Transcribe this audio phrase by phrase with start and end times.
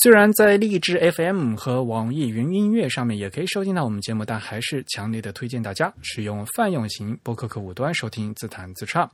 [0.00, 9.10] 虽然在荔枝 FM 和网易云音乐上面也可以收听到我们节目，但还是强烈的推荐大家使用泛用型播客客户端收听自弹自唱。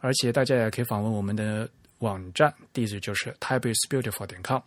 [0.00, 4.60] 而且大家也可以访问我们的网站，地址就是 typeisbeautiful 点 com。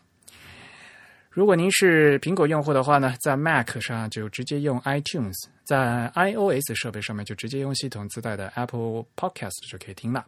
[1.29, 10.25] 如果您是苹果用户的话呢，在 Mac 上就直接用 iTunes，在 iOS 设备上面就直接用系统自带的 Apple Podcast 就可以听了。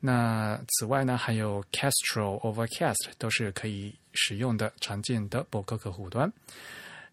[0.00, 6.32] 那此外呢，还有 Castro、Overcast 都是可以使用的常见的博客客户端。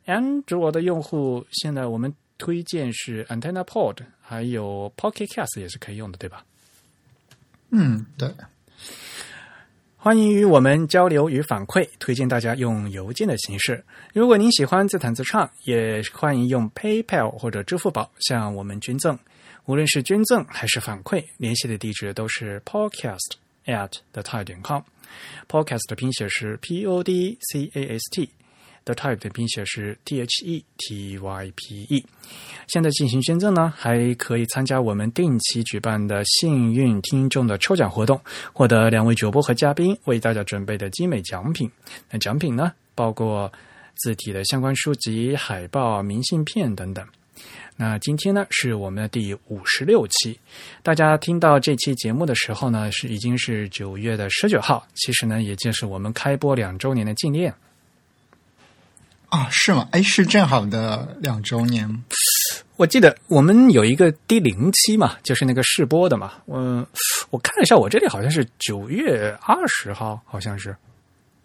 [0.05, 6.43] 安卓的用户现在我们推荐是 Antenna Pod，还有 Pocket Cast 也是可以用的，对吧？
[7.69, 8.29] 嗯，对。
[9.95, 13.83] 欢迎与我们交流与反馈，推荐大家用邮件的形式。
[14.13, 19.17] 如果您喜欢自弹自唱，也欢迎用 PayPal 或者支付宝向我们捐赠。
[19.65, 23.33] 无论是捐赠还是反馈，联系的地址都是 podcast
[23.67, 24.81] at the type 点 com。
[25.47, 31.51] Podcast 的拼写是 p o d c a s t，the type 的拼写是 t h e t y
[31.55, 32.05] p e。
[32.67, 38.19] 现在进行捐赠呢，还可以参加我们定期举办的幸运听众的抽奖活动，
[38.53, 41.69] 获得两位主播和嘉宾为大家准备的精美奖品。
[42.09, 43.51] 那奖品呢，包括
[43.95, 47.05] 字体的相关书籍、海报、明信片等等。
[47.83, 50.37] 那今天呢是我们的第五十六期，
[50.83, 57.51] 大家听到这期节目的时候呢，是已经是九月的十九号，其实呢，也就是我们开播两周年的纪念
[59.29, 59.89] 啊，是吗？
[59.93, 62.03] 哎，是正好的两周年。
[62.75, 66.33] 我记得我们有一个第零期嘛，就是那个试播的嘛。
[66.45, 66.85] 嗯，
[67.31, 70.77] 我看了一下，我这里好像是九月二十号，好像是。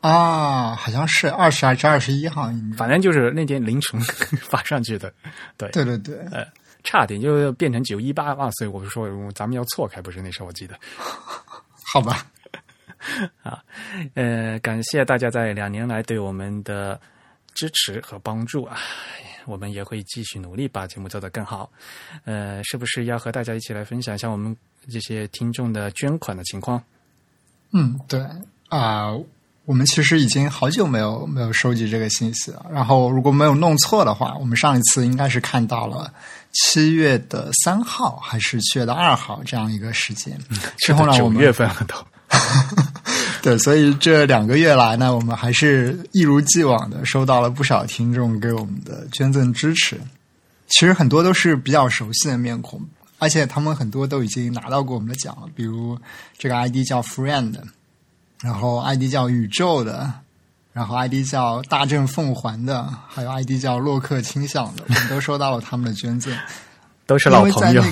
[0.07, 4.01] 啊，好像是二十还是二十一号，反正就是那天凌晨
[4.41, 5.13] 发上去的。
[5.57, 6.47] 对，对对对，呃，
[6.85, 8.69] 差点就变成九一八万岁！
[8.69, 10.79] 我说咱们要错开，不是那时候我记得。
[11.93, 12.25] 好吧，
[13.43, 13.61] 啊，
[14.15, 17.01] 呃，感谢大家在两年来对我们的
[17.53, 18.79] 支持和帮助啊，
[19.45, 21.69] 我们也会继续努力把节目做得更好。
[22.25, 24.57] 呃，是不是要和大家一起来分享一下我们
[24.89, 26.81] 这些听众的捐款的情况？
[27.73, 28.25] 嗯，对
[28.69, 29.13] 啊。
[29.67, 32.65] 我们其实已经好久没有没有收集这个信息了。
[32.73, 36.09] 然后，如果没有弄错的话，我们上一次应该是看到了
[36.53, 40.39] 七月的三号还是七月的二号这样一个时间。
[40.79, 41.97] 之后呢，我们月份了都。
[43.43, 50.01] 对，所以这两个月来呢，我们还是一如既往的收到了不少听众给我们的捐赠支持。
[50.69, 52.81] 其实很多都是比较熟悉的面孔，
[53.19, 55.49] 而且他们很多都已经拿到过我们的奖了。
[55.57, 55.99] 比如
[56.39, 57.57] 这个 ID 叫 Friend。
[58.43, 60.13] 然后 ID 叫宇宙的，
[60.73, 66.37] 然后 ID 叫大正凤凰的，还有 ID 叫洛克倾向的，我们都收到了他们的捐赠，
[67.07, 67.83] 都是老朋友。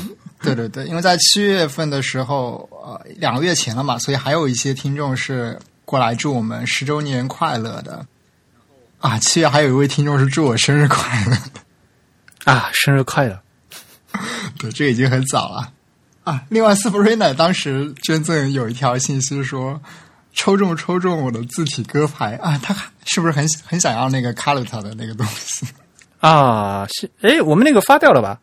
[0.43, 8.05] 对对对，因为在七月份的时候，呃，两个月前了嘛，所以还有一些听众是过来祝我们十周年快乐的。
[8.99, 11.63] 啊，七月还有一位听众是祝我生日快乐的
[12.53, 13.41] 啊，生日快乐！
[14.61, 15.73] 对，这已经很早了
[16.25, 16.43] 啊。
[16.51, 19.81] 另外 r e n a 当时捐赠有一条信息说。
[20.35, 22.59] 抽中抽中我的字体歌牌啊！
[22.63, 22.75] 他
[23.05, 25.67] 是不是很很想要那个 c o l o r 的那个东西
[26.21, 26.87] 啊？
[26.89, 28.41] 是哎，我们那个发掉了吧？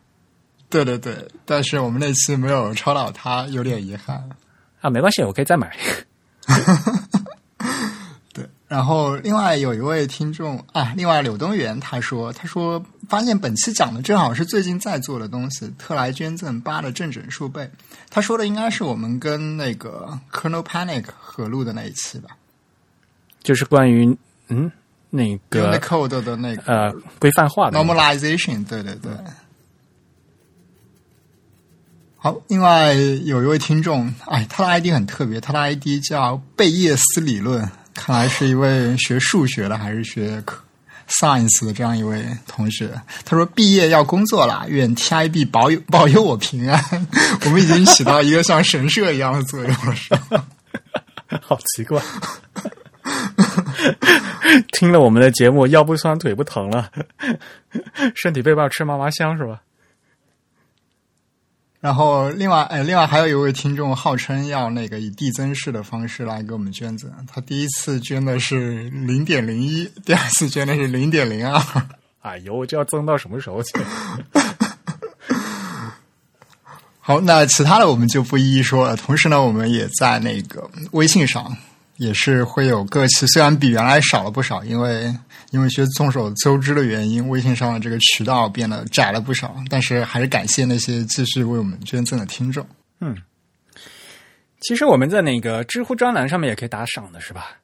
[0.70, 4.16] 对对对，但是我们那期没有抽到他，有点遗憾
[4.80, 4.88] 啊。
[4.88, 5.76] 没关系，我可以再买。
[8.32, 17.70] 对然后，另外有一位听众啊，另外柳东元他说：“他说发现本期讲的正好是最近在做的东西，特来捐赠八的正整数倍。”
[18.14, 22.36] 他说的应该是我们跟那个 Kernel Panic 合录的那一期吧，
[23.42, 24.14] 就是关于
[24.48, 24.70] 嗯
[25.08, 28.66] 那个 code 的那个呃规范化的 normalization。
[28.66, 29.10] 对对对。
[32.18, 37.66] 好，另外有一位听众，哎，他的 ID 很特别，他的 ID 叫贝叶斯理论。
[37.94, 40.42] 看来是一位学数学的还是学
[41.08, 42.90] science 的这样一位同学。
[43.24, 46.82] 他说：“毕业要工作了，愿 TIB 保佑 保佑我平安。
[47.44, 50.44] ”我们已经起到一个像神社一样的作用了，是吧？
[51.40, 52.02] 好奇怪，
[54.72, 56.90] 听了我们的节目，腰不酸腿不疼了，
[58.14, 59.60] 身体倍棒吃嘛嘛香是吧？
[61.82, 71.60] 然后另外，哎，另外还有一位听众号称要那个以递增式的方式来给我们捐赠，他第一次捐的是零点零一，第二次捐的是零点零二。
[72.22, 73.72] 哎呦，这要增到什么时候去？
[77.00, 78.94] 好，那其他的我们就不一一说了。
[78.94, 81.56] 同时呢，我们也在那个微信上
[82.02, 85.14] 也是会有各期，虽然比原来少了不少，因为
[85.50, 89.54] 因为些众所周知的原因，微信上的这个渠道变得窄了不少。
[89.70, 92.66] 但是还是感谢那些继续为我们捐赠的听众。
[92.98, 93.16] 嗯，
[94.62, 97.58] 其实我们在那个知乎专栏上面也可以打赏的，是吧？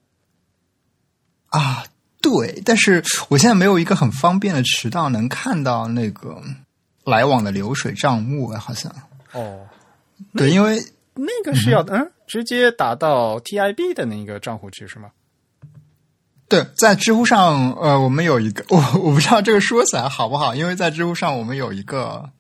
[1.49, 1.85] 啊，
[2.21, 6.41] 对，但是我现在没有一个很方便的渠道能看到那个
[7.05, 8.95] 来往的流水账目，好像。
[9.33, 9.67] 哦，
[10.35, 10.79] 对，因为
[11.15, 15.11] 那个是要嗯直接打到 TIB 的那个账户去是吗？
[16.49, 22.31] 对，在知乎上，呃，我们有一个， 我我不知道这个说起来好不好，因为在知乎上我们有一个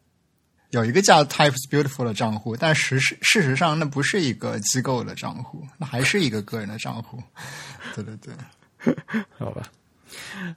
[0.70, 7.18] 有一个叫 Types Beautiful 的账户，但实事事实上那不是一个机构的账户，那还是一个个人的账户。
[7.94, 8.94] 对 对对，
[9.38, 9.62] 好吧。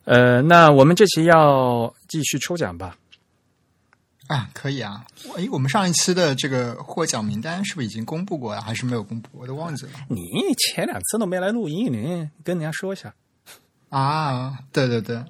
[0.06, 2.96] 呃，那我们这期要继续抽奖吧？
[4.32, 5.06] 啊，可以啊。
[5.36, 9.28] 哎，我们上一期的这个获奖名单是不是已经公布过了，还是没有公布？
[9.34, 9.92] 我都忘记了。
[10.08, 10.26] 你
[10.58, 13.14] 前两次都没来录音，你跟人家说一下。
[13.90, 15.22] 啊，对对对，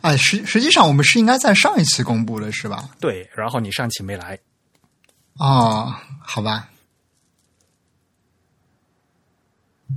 [0.00, 2.90] 哎，实实际上我们是应该在上一期公布的，是吧？
[2.98, 4.36] 对，然后你上期没来。
[5.34, 6.68] 哦，好吧。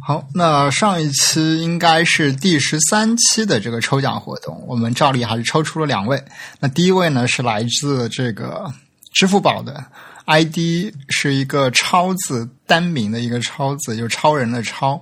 [0.05, 6.21] 好，那上一期应该是第十三期的这个抽奖活动，我们照例还是抽出了两位。
[6.59, 8.69] 那第一位呢是来自这个
[9.13, 9.81] 支付宝的
[10.25, 15.01] ID，是一个超字单名的一个超字，就超人的超。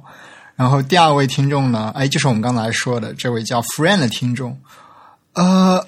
[0.56, 4.56] 然后第二位听众呢，哎，就是我们刚才说的这位叫 Friend 的听众。
[5.33, 5.83] 呃，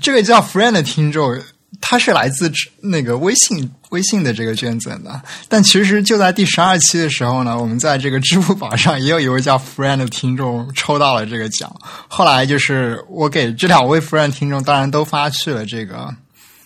[0.00, 1.38] 这位叫 Friend 的听众。
[1.78, 2.50] 他是来自
[2.80, 11.74] 那个微信微信的这个捐赠的，但其实就在第十二期的时候呢，我们在这个支付宝上也有一位叫 Friend 的听众抽到了这个奖。
[12.08, 16.12] 后来就是我给这两位 Friend 听众，当然都发去了这个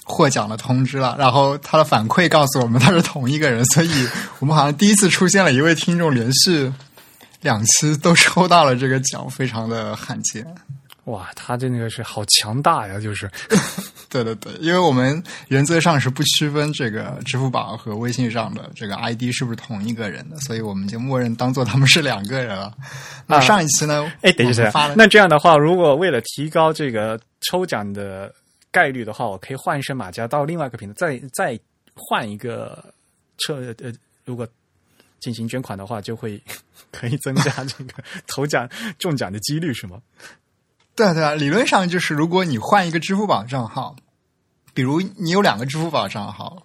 [0.05, 1.15] 获奖的通知了。
[1.19, 4.09] 然后他的反馈告诉我们，他是同一个人，所以
[4.39, 6.73] 我们好像第一次出现了一位听众连续
[7.43, 10.47] 两期都抽到了这个奖，非常的罕见。
[11.05, 13.01] 哇，他这那个是好强大呀！
[13.01, 13.29] 就是，
[14.11, 22.77] 对对对，因为我们原则上是不区分这个支付宝和微信上的这个 ID 是不是同一个人的，所以我们就默认当做他们是两个人了。
[23.27, 24.13] 那上一期呢？
[24.23, 28.35] 哎，等一下，那这样的话，如果为了提高这个抽奖的
[28.73, 31.61] 概率的话，我可以换一身马甲到另外一个平台，再再
[31.95, 32.93] 换一个
[33.39, 33.93] 车呃，
[34.25, 34.47] 如果
[35.21, 36.43] 进行捐款的话，就会
[36.91, 37.95] 可以增加这个
[38.27, 38.69] 头奖
[38.99, 40.01] 中奖的几率，是吗？
[40.95, 43.97] 对对啊，理论上就是，如果你换一个支付宝账号，
[44.75, 46.63] 比如你有两个支付宝账号，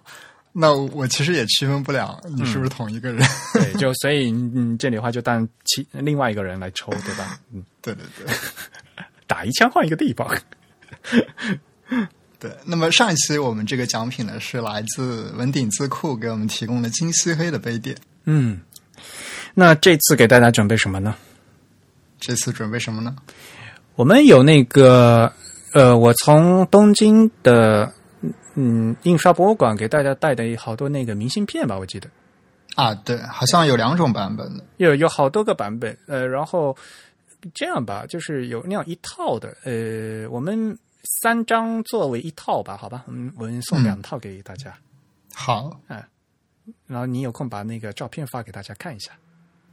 [0.52, 3.26] 那我其实也区分不了你是不是同一个人。
[3.54, 7.38] 对，就 所以嗯，这里的话就当其另外一个人来抽，对吧？
[7.52, 8.34] 嗯，对对对，
[9.26, 10.28] 打一枪换一个地方。
[12.38, 17.96] 对，那么上一期我们这个奖品呢，是来自文鼎字库给我们提供的金漆黑的杯垫。
[18.24, 18.60] 嗯，
[19.54, 21.14] 那这次给大家准备什么呢？
[22.20, 23.16] 这次准备什么呢？
[23.96, 25.32] 我们有那个，
[25.72, 27.90] 呃，我从东京的
[28.54, 32.08] 嗯印刷博物馆给大家带的好多那个明信片吧，我记得。
[32.74, 36.76] 啊，对，好像有两种版本的，有有好多个版本，呃，然后
[37.54, 40.78] 这样吧，就是有那样一套的，呃，我们
[41.22, 44.74] 三张作为一套吧，好吧，我们我们送两套给大家。
[45.34, 46.04] 好，嗯，
[46.86, 49.12] 然后你有空把那个照片发给大家看一下。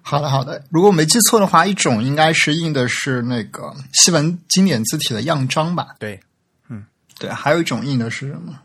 [0.05, 0.62] 好的，好的。
[0.69, 5.95] 如果我没记错的话，一种应该是印的是那个西文经典字体的样章吧？
[5.98, 6.19] 对，
[6.67, 6.86] 嗯，
[7.17, 7.29] 对。
[7.29, 8.60] 还有一种印的是什么？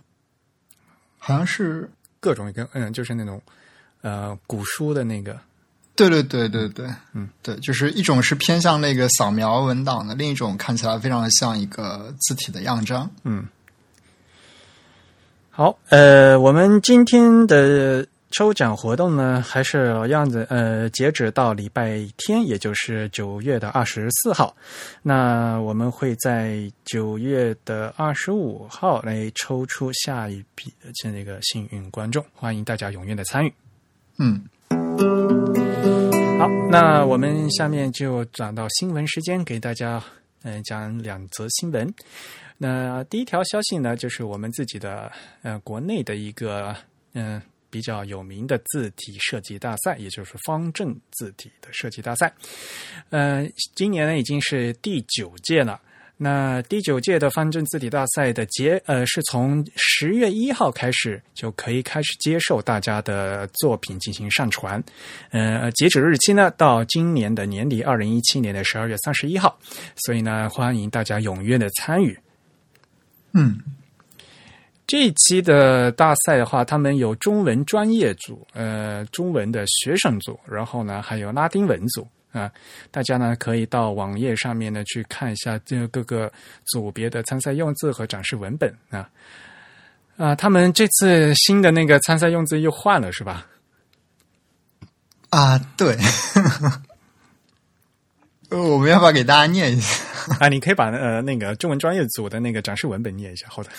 [1.17, 3.41] 好像是各种跟嗯，就是那种
[4.01, 5.39] 呃古书的那个。
[5.95, 13.09] 对对对对对，嗯，对，就是一种是偏向那个扫描文档的，另一种看起来非常的像一个字体的样章。
[13.23, 13.47] 嗯，
[15.51, 18.05] 好，呃，我们今天的。
[18.31, 24.55] 抽奖活动呢，还是老样子，呃，截止到礼拜天，也就是九月的二十四号。
[25.03, 33.53] 那我们会在九月的二十五号来抽出下一批的这那个幸运观众，欢迎大家踊跃的参与。
[34.19, 34.45] 嗯，
[36.39, 40.03] 好，那我们下面就转到新闻时间，给大家
[40.43, 41.91] 嗯讲两则新闻。
[42.59, 45.11] 那第一条消息呢，就是我们自己的
[45.43, 46.77] 呃国内的一个
[47.15, 47.41] 嗯。
[47.71, 52.33] 比较有名的字体设计大赛，也就是方正字体的设计大赛。
[53.11, 55.81] 呃，今年呢已经是第九届了。
[56.21, 64.83] 那第九届的方正字体大赛的结呃是从十月一号开始就可以开始接受大家的作品进行上传，
[65.31, 69.57] 呃，截止日期呢到今年的年底，二零一七年的十二月三十一号，
[69.95, 72.19] 所以呢欢迎大家踊跃的参与。
[73.33, 73.61] 嗯，
[74.89, 82.09] 这一期的大赛的话，他们有中文专业组，呃，中文的学生组，然后呢还有拉丁文组。
[82.31, 82.51] 啊，
[82.91, 86.31] 大家呢可以到网页上面呢去看一下这各个
[86.65, 89.09] 组别的参赛用字和展示文本啊
[90.19, 93.47] 啊，他们这次新的那个参赛用字又换了是吧？
[95.31, 95.97] 啊，对，
[98.51, 100.05] 我们要不要给大家念一下？
[100.39, 103.71] 啊，你可以把呃那个中文专业组的那个展示文本念一下，好的。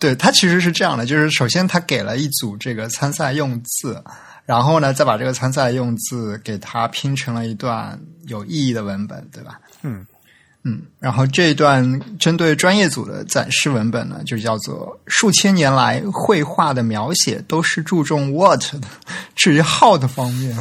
[0.00, 4.02] 对，它其实是这样的，就是首先他给了一组这个参赛用字。
[4.46, 9.60] 然后呢，再把这个参赛用字给它拼成了一段有意义的文本，对吧？
[9.82, 10.04] 嗯
[10.64, 10.82] 嗯。
[10.98, 18.88] 然后这一段针对专业组的展示文本呢，就叫做“数千年来绘画的描写都是注重 what 的，
[19.36, 20.56] 至于 how 的方面。”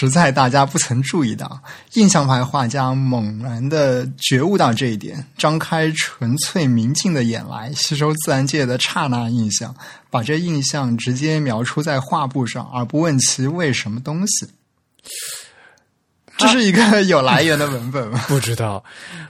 [0.00, 1.60] 实在大家不曾注意到，
[1.92, 9.76] 印象派画家猛然的觉悟到这一点，张开纯粹明净的眼来，吸收自然界的刹那印象，
[10.08, 14.48] 把这印象直接描出在画布上，而不问其为什么东西。
[16.38, 18.24] 这是一个有来源的文本吗？
[18.26, 18.82] 不知道，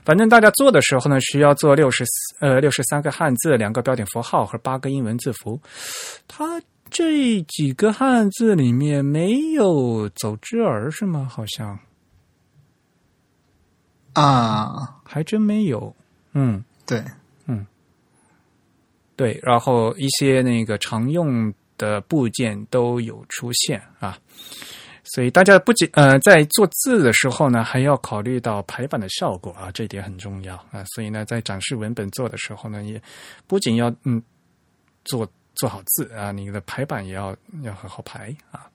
[0.05, 2.05] 反正大家做的时候呢，需要做六十
[2.39, 5.59] 呃六十三个汉字，两个标点符号和八个英文字符。
[6.29, 6.61] 它。
[6.91, 11.25] 这几个汉字里面没有走之儿是吗？
[11.31, 11.79] 好像
[14.13, 15.95] 啊，还真没有。
[16.33, 17.01] 嗯，对，
[17.45, 17.65] 嗯，
[19.15, 19.39] 对。
[19.41, 24.17] 然后一些那个常用的部件都有出现啊，
[25.03, 30.83] 所以大家不仅呃在做字的时候呢，还要考虑到排版的效果啊，这一点很重要啊。
[30.93, 33.01] 所以呢，在展示文本做的时候呢，也
[33.47, 34.21] 不仅要嗯
[35.05, 35.25] 做。
[35.61, 38.67] 做好字啊，你的排版也要要好好排啊。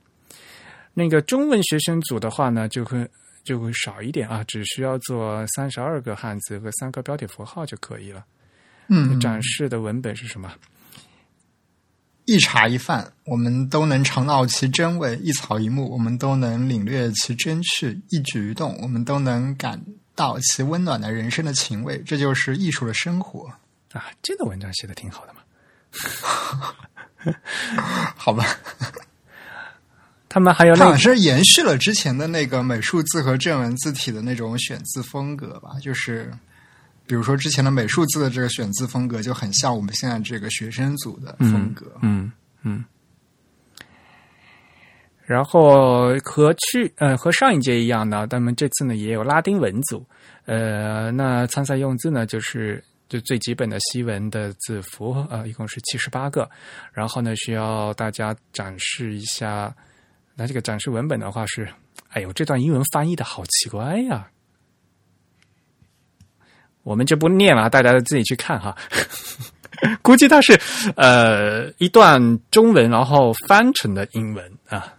[0.94, 3.04] 那个中文学生组的话呢，就会
[3.42, 8.24] 就会少一点啊，只需要做三十二个汉字和三个标点符号就可以了。
[8.86, 10.54] 嗯，展示的文本是什么？
[12.24, 22.00] 一茶一饭，我们都能尝到其真味；一草一木，我们都能领略其真趣；一举一动，我们都能感到其温暖的人生的情味。
[22.06, 23.48] 这就是艺术的生活
[23.92, 24.12] 啊！
[24.22, 25.35] 这个文章写的挺好的嘛。
[28.16, 28.44] 好吧，
[30.28, 35.70] 他们还有那是延续了之前的那个美术字和正文字体的那种选字风格吧？
[35.82, 36.30] 就是
[37.06, 41.86] 比如说之前的美术字的这个选字风格就很像我们现在这个学生组的风格。
[42.02, 42.30] 嗯
[42.62, 42.84] 嗯。
[45.24, 50.06] 然后和去呃和上一届一样呢，他们这次呢也有拉丁文组。
[50.44, 52.84] 呃，那参赛用字呢就是。
[53.08, 56.48] 就最基本的西文的字符，呃，一共是七十八个。
[56.92, 59.74] 然后呢，需要大家展示一下。
[60.34, 61.68] 那这个展示文本的话是，
[62.08, 64.28] 哎呦，这段英文翻译的好奇怪呀！
[66.82, 68.76] 我们就不念了，大家自己去看哈。
[70.02, 70.58] 估计它是
[70.96, 74.95] 呃一段中文，然后翻成的英文啊。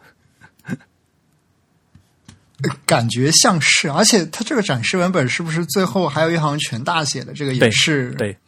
[2.86, 7.34] 感觉像是，而且它这个展示文本是不是最后还有一行全大写的？
[7.34, 8.38] 这个也是对。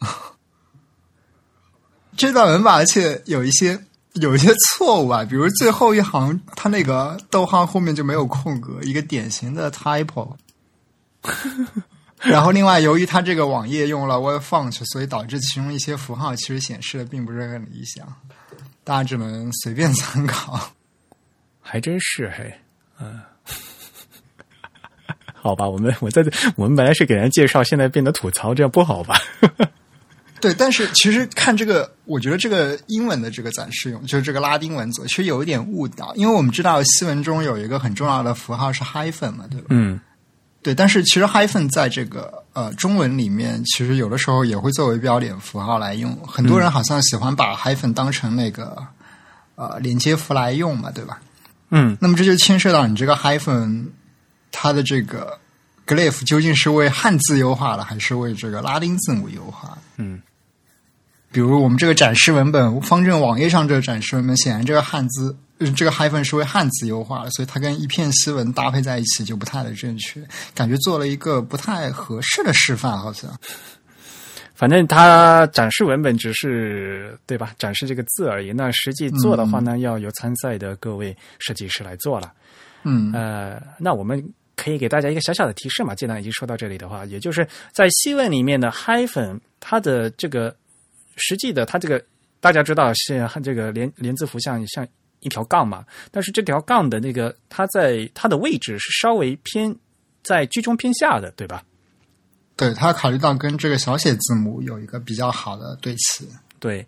[2.16, 3.78] 这段文本而且有一些
[4.14, 10.34] 有一些错误啊，比如最后一行它那个逗号后面就没有空格，一个典型的 typo。
[12.18, 18.06] 然后另外，由于它这个网页用了 word font，所以导致其中一些符号其实显示的并不是很理想，
[18.84, 20.72] 大家只能随便参考。
[21.62, 22.52] 还真是嘿，
[22.98, 23.20] 嗯。
[25.42, 29.16] 好吧，我们我在这，我们本来是给人介绍，现在变得吐槽，这样不好吧？
[30.40, 39.66] 对，但是其实看这个，我觉得这个英文的这个展示用，就是这个拉丁文组，其实有一点误导，因为我们知道西文中有一个很重要的符号是 hyphen 嘛，对吧？
[39.70, 40.00] 嗯，
[40.62, 48.76] 对，但是其实 hyphen 在这个呃中文里面，其实有的时候也会作为标点符号来用，很多人好像喜欢把 hyphen 当成那个
[49.56, 51.20] 呃连接符来用嘛，对吧？
[51.70, 53.86] 嗯，那么这就牵涉到你这个 hyphen。
[54.52, 55.38] 它的这个
[55.86, 59.76] glyph 究竟是为汉字优化了，还是为这个拉丁字母优化？
[59.96, 60.20] 嗯，
[61.32, 65.36] 比如我们这个展示文本，方正网页上这个展示文本，显然这个汉字，
[65.76, 70.22] 这个 hyphen 是为汉字优化了，所以它跟一片西文搭配在一起就不太的正确，
[70.54, 73.30] 感觉做了一个不太合适的示范，好像。
[74.54, 77.50] 反正它展示文本只是对吧？
[77.58, 78.52] 展示这个字而已。
[78.52, 82.30] 那实际做的话呢，要由参赛的各位设计师来做了。
[82.82, 84.22] 嗯，呃，那我们
[84.62, 85.94] 可以给大家一个小小的提示嘛。
[85.94, 90.54] 既然已经说到这里的话，也就是在西文里面的 hyphen，它的这个
[91.16, 92.04] 实际的它这个
[92.40, 94.86] 大家知道是这个连连字符像像
[95.20, 99.74] 一条杠嘛，但是这条杠的那个它在它的位置是稍微偏
[100.22, 101.62] 在居中偏下的，对吧？
[102.56, 106.28] 对它考虑到跟这个小写字母有一个比较好的对齐。
[106.58, 106.86] 对，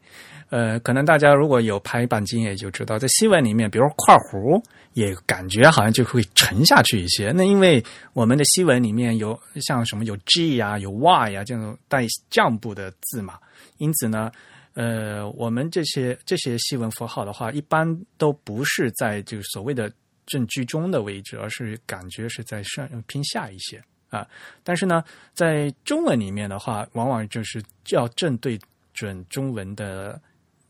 [0.52, 7.32] 呃，可能大家如果有拍板经验就知道，在西文里面，比如括弧也感觉好像就会沉下去一些。
[7.35, 7.82] 那因为
[8.12, 13.38] 我们的西文里面有像什么有 G 呀、有 Y 呀这种带降部的字嘛，
[13.78, 14.30] 因此呢，
[14.75, 19.90] 呃，我们这些这些西文符号的话，一般都不是在这个所谓的
[20.26, 24.28] 正居中的位置，而是感觉是在上偏下一些啊。
[24.62, 28.61] 但是呢，在中文里面的话，往往就是要正对
[28.92, 30.21] 准中文的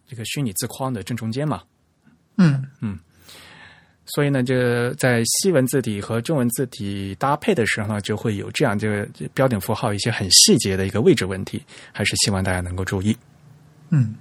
[0.07, 1.63] 这个虚拟字框的正中间嘛。
[2.37, 2.99] 嗯嗯
[4.05, 13.17] 所以呢，就在西文字体和中文字体搭配的时候呢，就会有这样这个标点符号一些很细节的一个位置问题，还是希望大家能够注意。
[13.91, 14.15] 嗯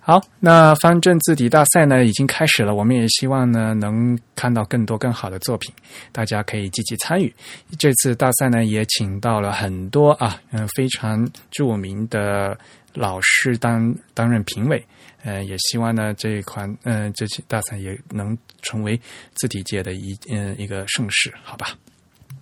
[0.00, 5.74] 好，那方正字体大赛呢已经开始了，我们也希望呢能看到更多更好的作品，
[6.12, 7.34] 大家可以积极参与。
[7.78, 12.58] 这次大赛呢也请到了很多啊，嗯、非常著名的
[12.98, 14.84] 老师担担任评委，
[15.22, 19.00] 呃，也希望呢这一款嗯、呃、这次大赛也能成为
[19.34, 21.68] 字体界的一嗯、一个盛世，好吧？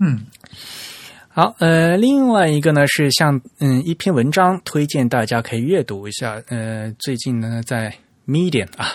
[0.00, 0.26] 嗯
[1.28, 6.42] 好，呃，另外一个呢是像嗯一篇文章，推荐大家可以阅读一下。
[6.48, 7.94] 呃，最近呢在
[8.26, 8.94] Medium 啊，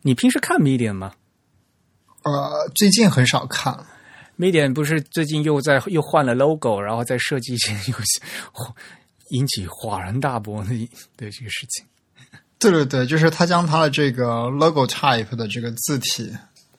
[0.00, 1.12] 你平时看 Medium 吗
[2.22, 3.78] 呃，最近很少看。
[4.38, 7.94] ？Medium 不是最近又在又换了 logo，然后在设计上又
[9.32, 10.70] 引起哗然大波的
[11.16, 11.84] 的这个事情。
[12.58, 16.32] 对对对，就是他将他的这个 logo type 的这个字体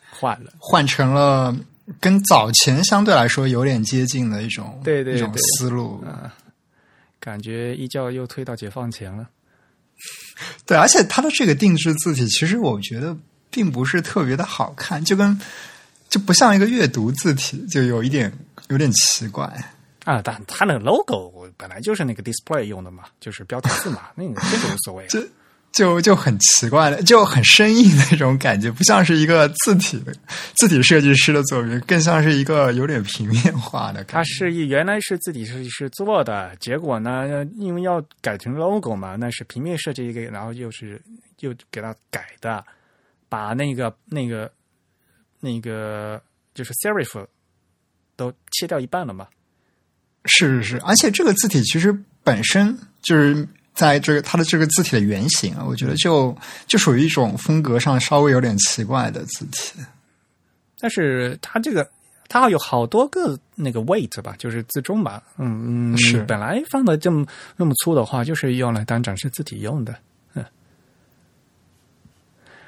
[0.10, 1.56] 换了，换成了
[2.00, 6.04] 跟早前相对来说有点接近的一种对对对思路。
[7.20, 9.28] 感觉一觉又推到解放前了。
[10.66, 13.16] 对，而且它的这个定制字体，其实我觉得
[13.52, 15.40] 并不是特别的好看，就跟
[16.10, 18.32] 就不像一个阅读字体，就有一点
[18.70, 19.73] 有点奇怪。
[20.06, 25.08] 啊，但它那个 logo 本来就是那个 display 用的嘛，就是标题字嘛， 那个这个无所谓、啊。
[25.10, 25.26] 这
[25.72, 30.14] 就就很奇怪的，就很生硬那种感觉，不像是一个字体的
[30.56, 34.24] 字体设计师的作品，更像是一个有点平面化的它。
[34.24, 41.02] 是一原来是字体设计师做的，结果呢，因为要改成 logo 嘛，那是平面设计一个，然后又是
[41.40, 42.64] 又给它改的，
[43.28, 44.52] 把那个那个
[45.40, 46.22] 那个
[46.54, 47.26] 就是 serif
[48.16, 49.28] 都切掉一半了嘛。
[50.26, 56.36] 是是是，而且这个字体其实本身就是在这个它的这个字体的原型啊，我觉得就
[56.68, 59.80] 就属于一种风格上稍微有点奇怪的字体。
[60.80, 61.90] 但是它这个
[62.28, 69.98] 它有好多个那个 weight 吧，就是字重吧，嗯嗯，是本来放的这么那么粗的话，就是用来当展示字体用的，嗯。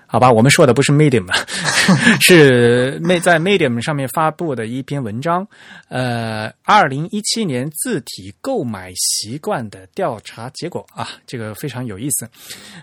[0.07, 1.25] 好吧，我们说的不是 Medium，
[2.21, 5.45] 是 Ma 在 Medium 上面发布的一篇文章，
[5.89, 10.85] 呃，二零一七年字体购买习惯的调查结果。
[10.93, 12.29] 啊，这个非常有意思，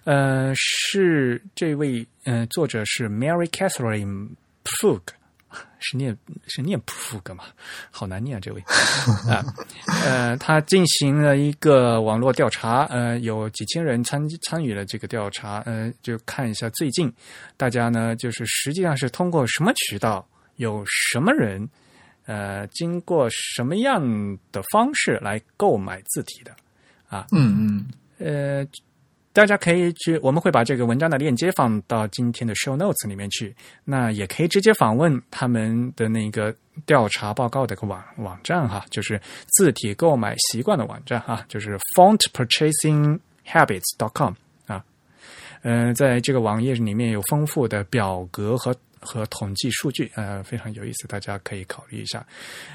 [0.04, 4.28] 呃，是这位呃作者是 Mary Catherine
[4.64, 5.00] Pug。
[5.80, 7.44] 是念是念 Pug 吗？
[7.90, 8.62] 好难念、啊、这位。
[9.28, 9.44] 啊，
[10.04, 17.12] 呃，他进行了一个网络调查，呃，有几千人参参与了这个调查，呃，就看一下最近
[17.56, 21.68] 大家呢，就是实际上是通过什么渠道，有什么人，
[22.26, 24.00] 呃，经过什么样
[24.52, 26.54] 的方式来购买字体的
[27.08, 27.86] 啊，嗯嗯，
[28.18, 28.66] 呃，
[29.32, 33.54] 大家可以去，我们会把这个文章的链接放到今天的 show notes 里面去。
[33.84, 44.34] 那也可以直接访问他们的那个调查报告的个网网站哈，就是字体购买习惯的网站哈，就是 font purchasing habits dot com
[44.66, 44.84] 啊。
[45.62, 52.24] 呃，在这个网页里面有丰富的表格和和统计数据，呃，非常有意思，大家可以考虑一下。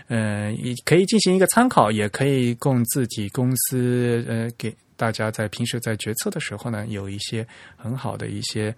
[0.07, 8.75] 呃，也可以进行一个参考，也可以供自己公司呃给大家在平时在决策的时候呢，有一些很好的一些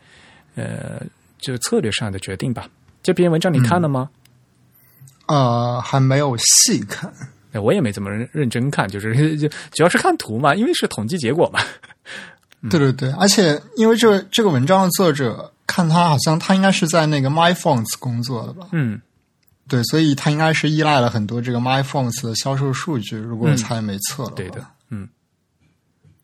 [0.53, 1.01] 呃
[1.39, 2.69] 就策略上的决定吧。
[3.01, 4.09] 这篇文章你看了吗？
[5.27, 7.11] 呃，还没有细看。
[7.51, 11.59] 呃我也没怎么认认真看，就是就主要是看图嘛，因为是统计结果嘛。
[12.69, 18.67] 对对对，而且因为这个这个文章的作者，看他好像他应该是在那个 MyFonts 工作的吧？
[18.73, 19.01] 嗯，
[19.67, 24.29] 对，所以他应该是依赖了很多这个 MyFonts 的销售数据，如果我猜没错。
[24.31, 24.65] 对的，嗯。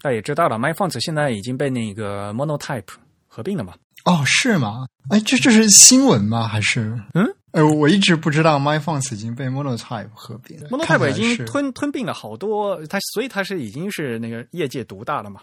[0.05, 2.89] 大家也知道了，MyFonts 现在已经被那个 Monotype
[3.25, 3.73] 合并了嘛？
[4.03, 4.85] 哦，是吗？
[5.09, 6.47] 哎，这这是新闻吗？
[6.47, 6.95] 还是？
[7.15, 11.47] 嗯，哎，我一直不知道 MyFonts 已经被 Monotype 合并了，Monotype 已经吞。
[11.47, 15.41] 吞吞并了好多，它所以它是已经是那个业界独大了嘛。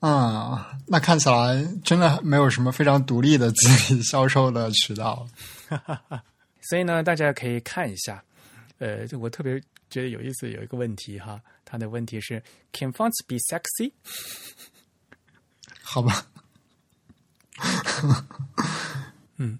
[0.00, 5.26] 啊，那看起来真的没有什么非常独立的自己销售的渠道。
[6.68, 8.22] 所以呢，大家可以看一下。
[8.78, 9.58] 呃，就我特别
[9.90, 13.92] 觉得有意思，有一个问题哈，他的问题是：Can fonts be sexy？
[15.82, 16.24] 好吧。
[19.36, 19.58] 嗯，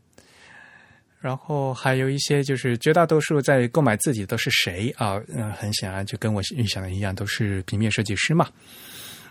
[1.18, 5.20] 然后还有一些就是绝大多数在购买字体都是谁啊？
[5.28, 8.48] 嗯，很显然就跟我预想的一样，都是平面设计师嘛。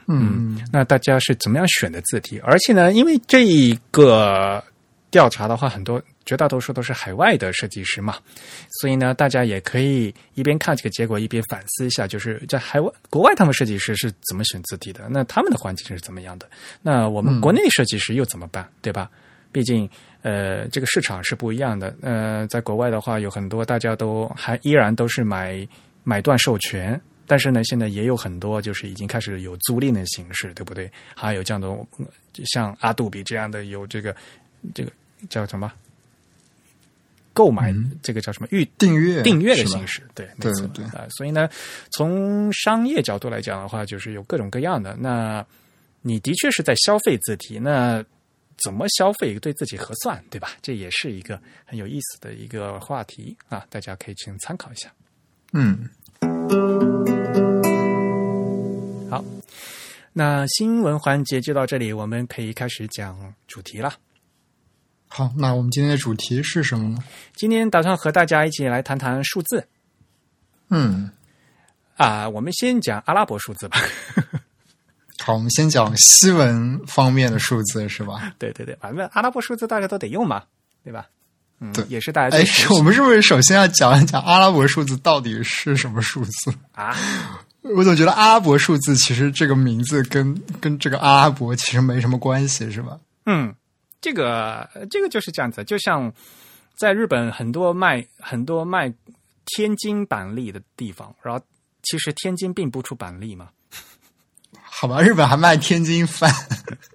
[0.08, 2.40] 嗯，那大家是怎么样选的字体？
[2.40, 4.64] 而且呢，因为这一个
[5.12, 8.18] 调查的话，很多绝大多数都是海外的设计师嘛，
[8.80, 15.08] 所以呢，大家也可以一边看这个结果，一边反思一下，就是在海外、国外他们设计师是怎么选字体的？
[15.10, 16.48] 那他们的环境是怎么样的？
[16.82, 18.68] 那我们国内设计师又怎么办？
[18.82, 19.10] 对吧？
[19.52, 19.90] 毕竟，
[20.22, 21.96] 呃，这个市场是不一样的。
[22.02, 25.68] 呃，在国外的话，有很多大家都还依然都是买
[26.04, 27.00] 买断授权。
[27.26, 30.92] 但是呢，现在也有很多就是已经开始有租赁的形式，对不对？
[31.16, 31.68] 还有这样的
[32.46, 34.16] 像阿杜比这样的有这个
[34.74, 34.92] 这个
[35.30, 35.72] 叫什么
[37.34, 41.08] 购买这个叫什么预订阅订阅的形式，对没错对啊。
[41.10, 41.50] 所以呢，
[41.92, 44.96] 从商业角度来讲的话，就是有各种各样的。
[45.00, 45.46] 那
[46.02, 48.04] 你的确是在消费字体，那
[48.64, 50.52] 怎么消费对自己合算，对吧？
[50.62, 54.92] 这也是一个很有意思的一个话题啊，大家可以请参考一下。
[55.54, 55.90] 嗯。
[59.10, 59.24] 好，
[60.12, 63.94] 那新闻环节就到这里，我们可以开始讲主题了。
[65.12, 67.04] 好，那我们今天的主题是什么呢？
[67.36, 69.68] 今天打算和大家一起来谈谈数字。
[70.70, 71.10] 嗯，
[71.98, 73.80] 啊，我们先讲阿拉伯数字吧。
[75.20, 78.34] 好，我们先讲西文方面的数字，是吧？
[78.38, 80.44] 对对对，反正阿拉伯数字大家都得用嘛，
[80.84, 81.08] 对吧？
[81.60, 82.38] 嗯，对，也是大家。
[82.38, 86.96] 哎，我们是不是首先要讲一讲阿拉伯数字到底是什么数字啊？
[87.76, 92.98] 我总觉得阿拉伯数字其实这个名字跟跟这个阿拉伯其实没什么关系，是吧？
[93.26, 93.54] 嗯，
[94.02, 96.12] 这个这个就是这样子，就像
[96.76, 98.94] 在日本很多卖很多卖
[99.46, 101.44] 天津板栗的地方，然后
[101.84, 103.50] 其实天津并不出板栗嘛。
[104.54, 106.34] 好吧，日本还卖天津饭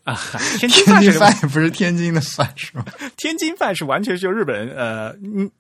[0.05, 0.19] 啊，
[0.59, 2.85] 天津饭也不是天津的饭是吧？
[3.19, 5.51] 天津饭是完全是日本人呃嗯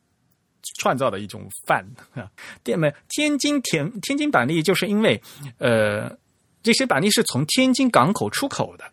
[0.78, 2.30] 创造的一种饭啊。
[2.62, 5.20] 店们天津天天津板栗就是因为
[5.59, 6.16] 呃
[6.62, 8.90] 这些板栗是从天津港口出口的，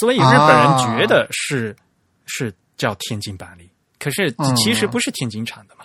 [0.00, 1.74] 所以日本人觉得是
[2.26, 5.84] 是叫天津板栗，可是其实不是天津产的嘛。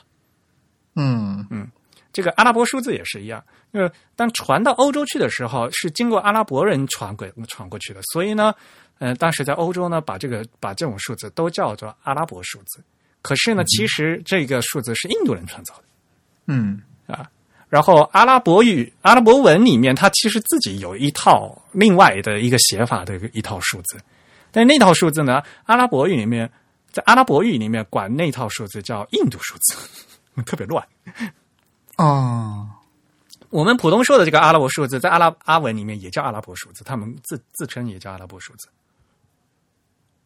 [0.96, 1.70] 嗯嗯。
[2.14, 8.54] 这个阿拉伯数字也是一样，就是，当传到欧洲去的时候，是经过阿拉伯人传过传过去的，所以呢，
[9.00, 12.84] 呃，当时在欧洲呢，把这个把这种数字都叫做阿拉伯数字。
[13.22, 15.84] 可是呢，其实这个数字是印度人创造的，
[16.48, 17.32] 嗯啊，
[17.72, 23.98] 然后阿拉伯语、阿拉伯文里面，它其实自己有一套另外的一个写法的一套数字，
[24.52, 26.52] 但那套数字呢，阿拉伯语里面，
[26.92, 29.78] 在阿拉伯语里面管那套数字叫印度数字，
[30.44, 30.86] 特别乱。
[31.96, 32.68] 哦，
[33.50, 38.68] 我们普通说的这个阿拉伯数字，在阿拉阿文里面也叫阿拉伯数字，他们自自称也叫阿拉伯数字。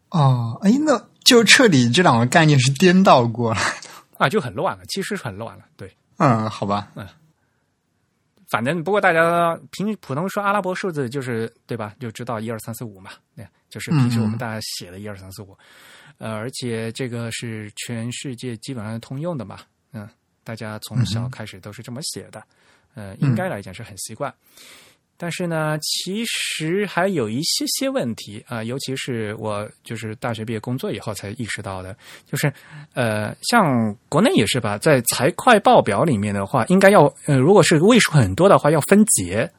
[0.09, 5.65] 哦，哎，那就彻底这两个概念是颠倒过来的啊，就很乱了，其实很乱了。
[5.77, 7.07] 对，嗯，好吧，嗯，
[8.55, 11.93] 反正不过大家平普通说阿拉伯数字就是对吧？
[11.99, 15.57] 就知道一二三四五嘛，对，就是平时我们大家写的一二三四五，
[16.19, 19.59] 呃，而且这个是全世界基本上通用的嘛，
[19.91, 20.07] 嗯。
[20.45, 22.41] 大家从小开始都是这么写的，
[22.93, 24.31] 呃，应该来讲是很习惯。
[25.17, 31.95] 但是呢，其实还有一些些问题啊，尤其是我就是大学毕业工作以后才意识到的，
[32.29, 32.51] 就是
[32.93, 39.49] 呃，像国内也是吧，在财会报表里面的话，应该要呃，如果是位数很多的话，要分节，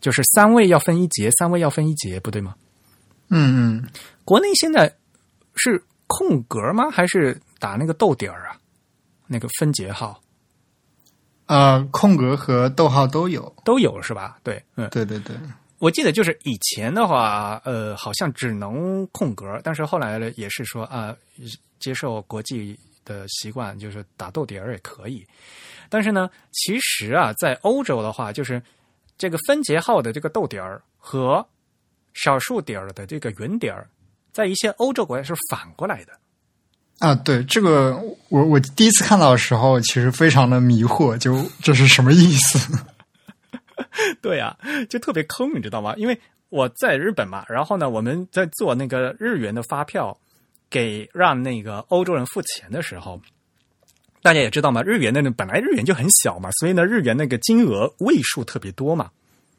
[0.00, 2.54] 就是三位要分一节，三位要分一节，不对吗？
[3.28, 3.88] 嗯嗯，
[4.24, 4.90] 国内现在
[5.56, 6.90] 是空格吗？
[6.90, 8.56] 还是打那个逗点儿啊？
[9.26, 10.21] 那个分节号？
[11.46, 14.38] 呃，空格和逗号都有，都有是吧？
[14.42, 15.36] 对，嗯，对对对，
[15.78, 21.14] 我记得就是以前的话，呃，好像只能空格，但是后来呢，也是说啊，
[21.78, 25.26] 接受国际的习惯，就是打逗点儿也可以。
[25.88, 28.62] 但是呢，其实啊，在欧洲的话，就是
[29.18, 31.44] 这个分节号的这个逗点儿和
[32.14, 33.86] 少数点儿的这个圆点儿，
[34.32, 36.12] 在一些欧洲国家是反过来的。
[36.98, 42.78] 啊，对这个，我我第一次看到的时候，其实非常的迷惑，就这是什么意思？
[44.22, 44.56] 对呀，
[44.88, 45.94] 就特别坑，你知道吗？
[45.96, 50.16] 因为我在日本嘛，然后呢，我们在做那个日元的发票，
[50.70, 53.20] 给让那个欧洲人付钱的时候，
[54.22, 59.10] 大家也知道嘛，日元的那本来日元就很小嘛，所以呢，日元那个金额位数特别多嘛。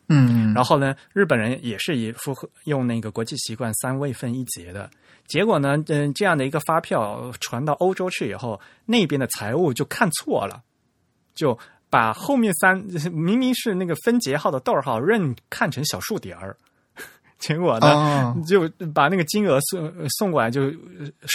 [0.09, 4.89] 嗯，然后呢，日本人也是以符合用那个国际习惯三位分一节的。
[5.27, 10.61] 结果呢，嗯，这样的一个发票传到欧洲去以后，那边的财务就看错了，
[11.33, 11.57] 就
[11.89, 12.77] 把后面三
[13.11, 16.57] 明明是那个分节号的逗号认看成小数点儿，
[17.39, 20.69] 结果呢，哦，就把那个金额送送过来就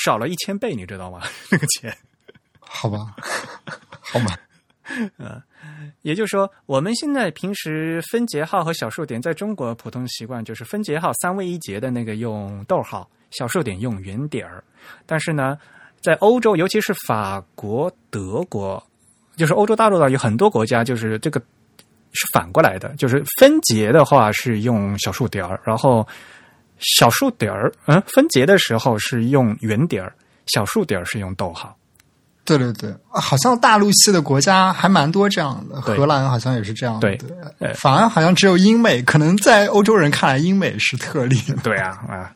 [0.05, 1.23] 少了一千倍，你知道吗？
[1.51, 1.97] 那个钱。
[2.61, 3.17] 好吧，
[3.99, 4.39] 好吧，
[5.19, 5.43] 嗯
[6.03, 14.63] 也就是说，我们现在平时分节号和小数点，在中国普通习惯就是分节号三位一节的那个用逗号，小数点用圆点儿。
[15.05, 15.59] 但是呢，
[16.01, 18.83] 在欧洲，尤其是法国、德国，
[19.37, 21.41] 就是欧洲大陆的有很多国家，就是这个
[22.13, 26.07] 是反过来的，就是分节的话是用小数点儿，然后
[26.79, 30.15] 小数点儿，嗯，分节的时候是用圆点儿，
[30.47, 31.77] 小数点儿是用逗号。
[32.57, 37.21] 对对对，好像大陆系的国家还蛮多这样的，荷兰好像也是这样的，对
[37.59, 41.37] 呃反而好像只有英美，可能在欧洲人看来，英美是特例。
[41.63, 42.35] 对啊，啊，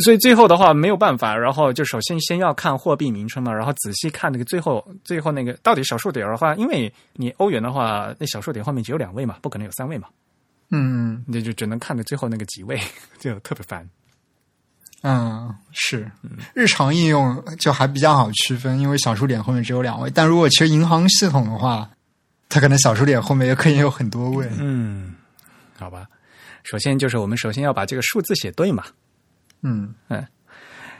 [0.00, 10.08] 所以最后的话没有办法，然后就首先先要看货币名称嘛，然后仔细看那个最后最后那个到底小数点的话，因为你欧元的话，那小数点后面只有两位嘛，不可能有三位嘛，
[10.70, 11.24] 嗯。
[11.26, 12.80] 那就只能看着最后那个几位，
[13.18, 13.88] 就特别烦。
[15.06, 16.10] 嗯，是
[16.54, 21.88] 日常应用就还比较好区分，因为小数点后面只有两位，但如果其实银行系统的话，
[22.48, 24.48] 它可能小数点后面也可以有很多位。
[24.58, 25.14] 嗯，
[25.78, 26.06] 好吧，
[26.62, 28.82] 首先就是我们首先要把这个数字写对嘛。
[29.62, 30.26] 嗯嗯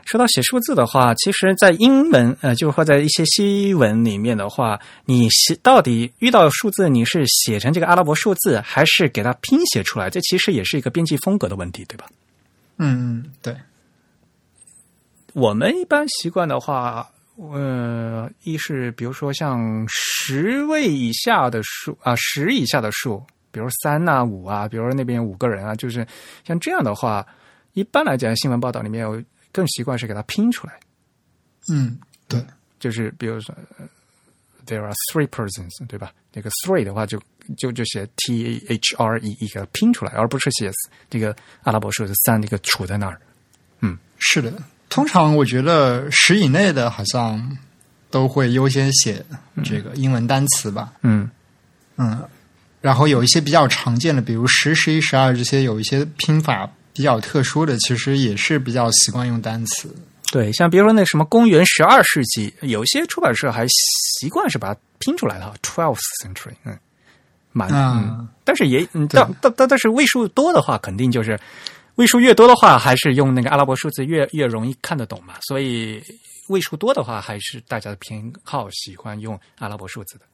[0.05, 10.11] 说到写数字的话，其实，在英文呃，就是或在一些西文里面的话，你写到底遇到数字，你是写成这个阿拉伯数字，还是给它拼写出来？
[10.11, 12.05] 这其实也是一个编辑风格的问题，对吧？
[12.77, 13.57] 嗯嗯，对，
[15.35, 23.21] 我们一般习惯的话，呃，一是比如说像十位以下的数啊，十以下的数，
[23.51, 26.07] 比如三呐、五啊，比如说那边五个人啊，就是
[26.47, 27.27] 像这样的话，
[27.73, 29.21] 一般来讲，新闻报道里面有
[29.51, 30.79] 更习惯是给它拼出来。
[31.69, 32.41] 嗯对，
[32.79, 33.53] 就是比如说
[34.67, 36.13] ，there are three persons，对吧？
[36.33, 37.21] 那个 three 的话就
[37.57, 40.71] 就就写 t h r e e 给它拼出来，而不是写
[41.11, 43.21] 这个阿拉伯数字三这个杵在那儿。
[43.81, 44.53] 嗯是的。
[44.95, 47.59] 通常我觉得十以内的好像
[48.13, 49.27] 都会优先写
[49.65, 50.93] 这个英文单词吧。
[51.03, 51.29] 嗯
[51.97, 52.23] 嗯，
[52.81, 59.93] 然后有一些比较常见的，比如十、十一、十二这些，有一些拼法比较特殊的，其实也是比较习惯用单词。
[60.31, 66.79] 对，像比如说那什么公元十二世纪，有些出版社还习惯是把它拼出来的哈，twelfth century，嗯，
[67.51, 71.37] 蛮啊嗯，但是也但但但但是位数多的话，肯定就是
[71.97, 76.03] 位数越多的话，还是用那个阿拉伯数字越越容易看得懂嘛，所以
[76.49, 80.27] 位数多的话，还是大家的偏好喜欢用阿拉伯数字的。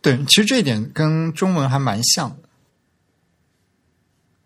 [0.00, 2.48] 对，其实这一点跟中文还蛮像的。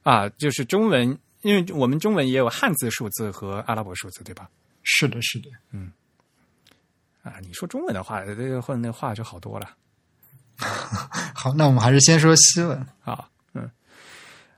[0.03, 4.49] 啊，就是中文，因为我们中文也有汉字数字和阿拉伯数字，对吧？
[4.83, 5.49] 是的，是的。
[5.73, 5.91] 嗯
[7.23, 9.71] 啊，你说中文的话，这个混那话就好多了。
[11.35, 12.79] 好，那我们还是先说西文。
[13.03, 13.36] 啊，嗯，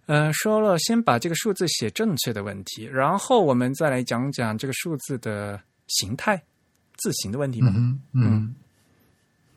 [0.09, 6.43] 呃，说了先把这个数字写正确的问题，然后我们再来讲讲这个数字的形态、
[6.97, 7.71] 字形的问题嘛。
[7.77, 8.55] 嗯嗯，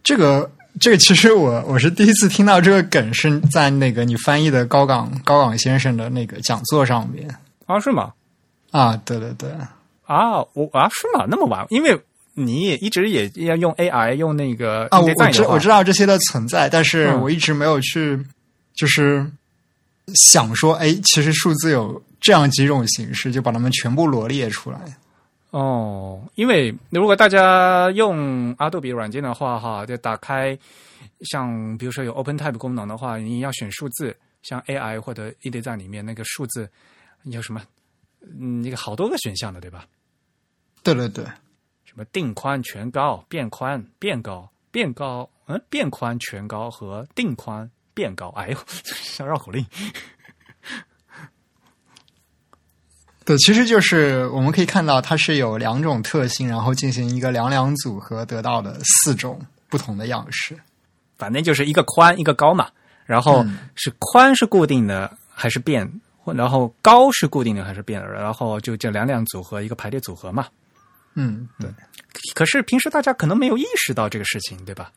[0.04, 7.34] 这个这个其实我我是第一次听到这个梗，是在那个你翻译的高岗高岗先生的那个讲座上面
[7.66, 8.12] 啊，是吗？
[8.72, 8.98] 啊。
[9.06, 9.50] 对对对，
[10.06, 11.26] 啊，我啊，是吗？
[11.30, 11.66] 那么晚？
[11.70, 11.98] 因为
[12.34, 18.20] 你也一直也要用 AI 用那个啊，我知我知道这些的存在，但是嗯我一直没有去
[18.74, 19.26] 就是
[20.16, 24.98] 想说，哎，其实数字有这样几种形式，就把它们全部罗列出来。
[25.52, 30.58] 哦，因为如果大家用阿杜比软件的话，哈，就打开
[31.22, 36.70] 像比如说有 OpenType 功能的话，你要选数字，像 AI 或者 e d 站里面那个数字
[37.24, 37.62] 有什么？
[38.22, 39.86] 嗯，那个好多个选项的，对吧？
[40.84, 41.26] 对对对，
[41.84, 48.30] 什么定宽、全高、变宽、变高、变高，嗯，变宽、全高和定宽、变高。
[48.30, 49.66] 哎呦， 像绕口令。
[53.24, 60.60] 对，其实就是我们可以看到，它是有两种特性，然后进行一个两两组合，得到的四种不同的样式。
[61.18, 62.68] 反正就是一个宽一个高嘛，
[63.06, 70.48] 然后嗯是宽是固定的还是变，或然后高是固定的还是变，然后就这两两组合一个排列组合嘛。
[71.14, 71.70] 嗯，对，
[72.34, 74.92] 可是平时大家可能没有意识到这个事情，对吧？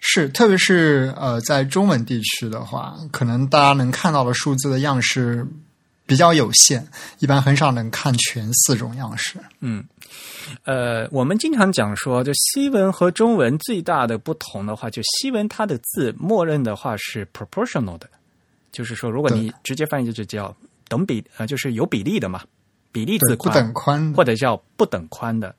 [0.00, 5.46] 是，特别是呃，在中文地区的话，可能大家能看到的数字的样式
[6.06, 6.86] 比较有限，
[7.18, 9.38] 一般很少能看全四种样式。
[9.60, 9.84] 嗯，
[10.64, 18.08] 呃，我们经常讲说，就西文和中文最大的不同的话，就西文它的字默认的话是 proportional 的，
[18.70, 20.56] 就是说，如果你直接翻译就叫
[20.88, 22.40] 等比，呃，就是有比例的嘛，
[22.92, 25.54] 比例字不宽，等宽或者叫不等宽的。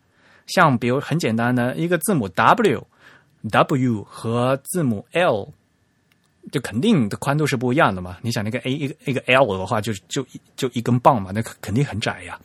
[0.48, 2.28] 像比如很简单的一个字母
[3.42, 5.52] W，W 和字母 L，
[6.52, 8.18] 就肯定的宽度是不一样的嘛。
[8.22, 10.26] 你想那个 A 一个一个 L 的话，就就
[10.56, 12.40] 就一根棒嘛，那肯肯定很窄呀。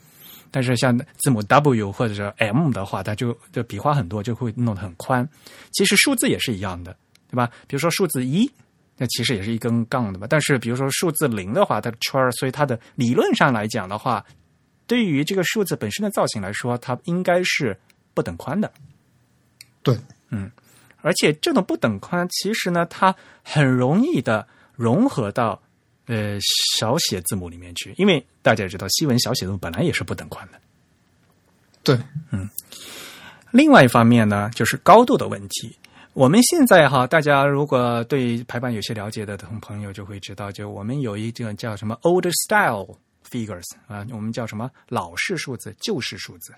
[0.50, 5.28] 但是像字母 W 或者是 M 的话，它就就笔画很多，就会弄得很宽。
[5.72, 6.96] 其实数字也是一样的，
[7.28, 7.50] 对吧？
[7.66, 8.48] 比如说数字一，
[8.96, 10.28] 那其实也是一根杠的嘛。
[10.30, 14.24] 但是比如说数字零的话，它的圈儿，所以它的理论上来讲的话，
[14.86, 17.76] 对于这个数字本身的造型来说，它应该是
[18.14, 18.70] 不等宽的。
[19.82, 19.98] 对，
[21.04, 25.60] 而且这种不等宽，其实呢，它很容易的融合到
[26.06, 30.58] 呃小写字母里面去，因为大家也知道，西文小写字母本来也是不等宽的。
[31.82, 31.98] 对，
[32.30, 32.48] 嗯
[33.50, 35.76] 另外一方面呢，就是高度的问题。
[36.14, 42.96] 我们现在哈，大家如果对排版有些了解的同朋友就会知道，就我们有一个叫什么 old style
[43.28, 46.54] figures 啊，我们叫什么老式数字、旧式数字。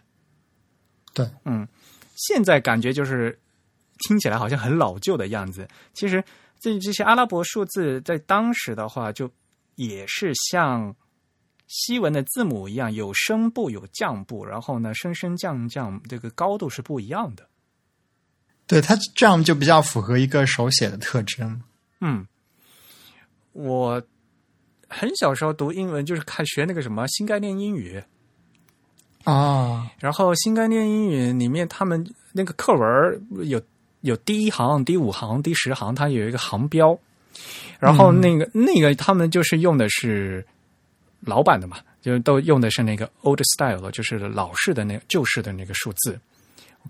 [1.13, 1.67] 对，嗯，
[2.15, 3.39] 现在感觉就是
[3.99, 5.67] 听起来好像很老旧的样子。
[5.93, 6.23] 其实
[6.59, 9.31] 这这些阿拉伯数字在当时的话，就
[9.75, 10.95] 也是像
[11.67, 17.49] 西文的字母一样，有升部有降部，然后呢升升降降，这个高度是不一样的。
[18.67, 21.63] 对，它这样就比较符合一个手写的特征。
[22.01, 22.27] 嗯，
[23.53, 24.03] 我
[24.89, 28.03] 很小时候读英文就是看学那个什么新概念英语，
[29.25, 33.61] 啊，然后新概念英语里面他们那个课文有
[34.07, 36.97] 有第一行、第五行、第十行，它有一个行标，
[37.79, 40.47] 然后那个、那个他们就是用的是
[41.21, 46.19] 老版的嘛，就是都用的是那个 old style，就是老式的那旧式的那个数字。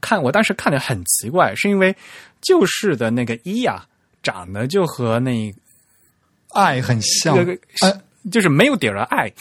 [0.00, 1.96] 看我当时看着很奇怪，是因为
[2.42, 3.86] 旧式的那个一呀、
[4.22, 5.54] 长得就和那
[6.52, 8.00] 爱很像，这个呃，
[8.30, 9.32] 就是没有底儿的爱，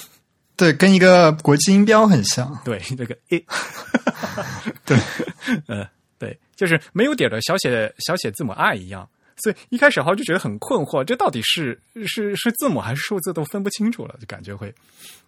[0.55, 2.57] 对，跟一个国际音标很像。
[2.63, 3.45] 对，这个 a，
[4.85, 4.97] 对，
[5.67, 5.87] 呃，对，
[6.55, 9.07] 就是没有点儿的小写小写字母 i 一样。
[9.37, 14.73] 所以一开始好像就觉得很困惑，这到底是是是字母还是数字都分不清楚了，就感觉会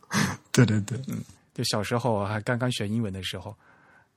[0.53, 1.21] 对对对，嗯
[1.53, 3.53] 就小时候还刚刚学英文的时候，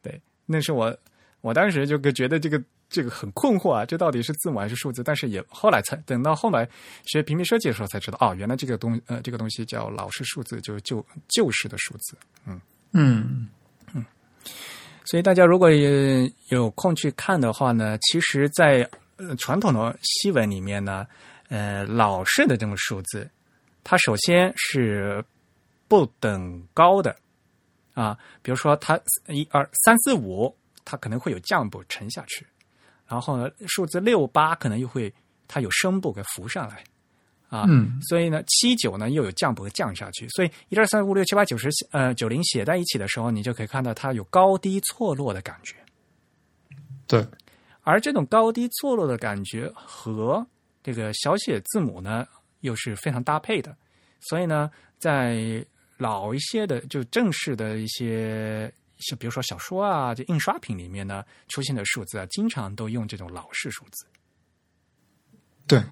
[0.01, 0.97] 对，那是我
[1.41, 5.03] 我当时就觉得这个这个很困惑啊，这到底是字母还是数字？
[5.03, 6.69] 但是也后来才等到后来
[7.07, 12.17] 学平面设计的时候才知道，哦，原来这个东呃这个东西叫老式数字，就是旧旧式的数字。
[12.47, 12.61] 嗯
[12.93, 13.49] 嗯
[13.95, 14.05] 嗯，
[15.05, 18.89] 所以大家如果也有空去看的话呢，其实在，
[19.39, 21.07] 传统的西文里面呢，
[21.49, 23.29] 呃，老式的这种数字，
[23.83, 25.25] 它首先是
[25.89, 27.17] 不等高的
[27.95, 32.47] 啊，比如说它一二三四五，它可能会有降部沉下去，
[33.07, 35.13] 然后呢，数字六八可能又会
[35.49, 36.85] 它有升部给浮上来。
[37.51, 45.75] 啊，嗯所以呢，七九呢又有降部和降下去，所以一二三五六七八九十呃九零写在一起的时候，你就可以看到它有高低错落的感觉。
[47.09, 47.27] 对，
[47.83, 50.47] 而这种高低错落的感觉和
[50.81, 52.25] 这个小写字母呢，
[52.61, 53.77] 又是非常搭配的。
[54.21, 55.65] 所以呢，在
[55.97, 64.07] 老一些的就正式的一些，就比如说小说啊，这印刷品里面呢出现的数字啊，经常都用这种老式数字。
[65.67, 65.83] 对，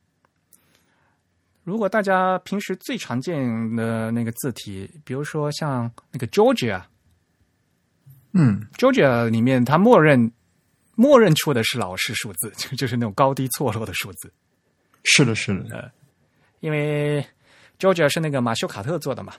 [1.68, 10.33] 如果大家平时最常见的那个字体，比如说像那个 Georgia，Georgia 嗯，里面它默认
[10.94, 14.33] 默认出的是老式数字， 就就是那种高低错落的数字。
[15.04, 15.92] 是的，是的，
[16.61, 17.22] 因为
[17.78, 19.35] Georgia 是那个马修卡特做的嘛，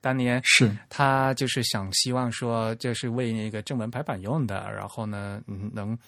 [0.00, 5.98] 当年是，他就是想希望说这是为那个正文排版用的，然后呢，嗯，能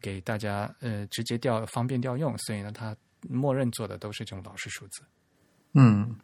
[0.00, 2.96] 给大家呃直接调方便调用，所以呢，他
[3.28, 5.02] 默认做的都是这种老式数字，
[5.74, 6.16] 嗯，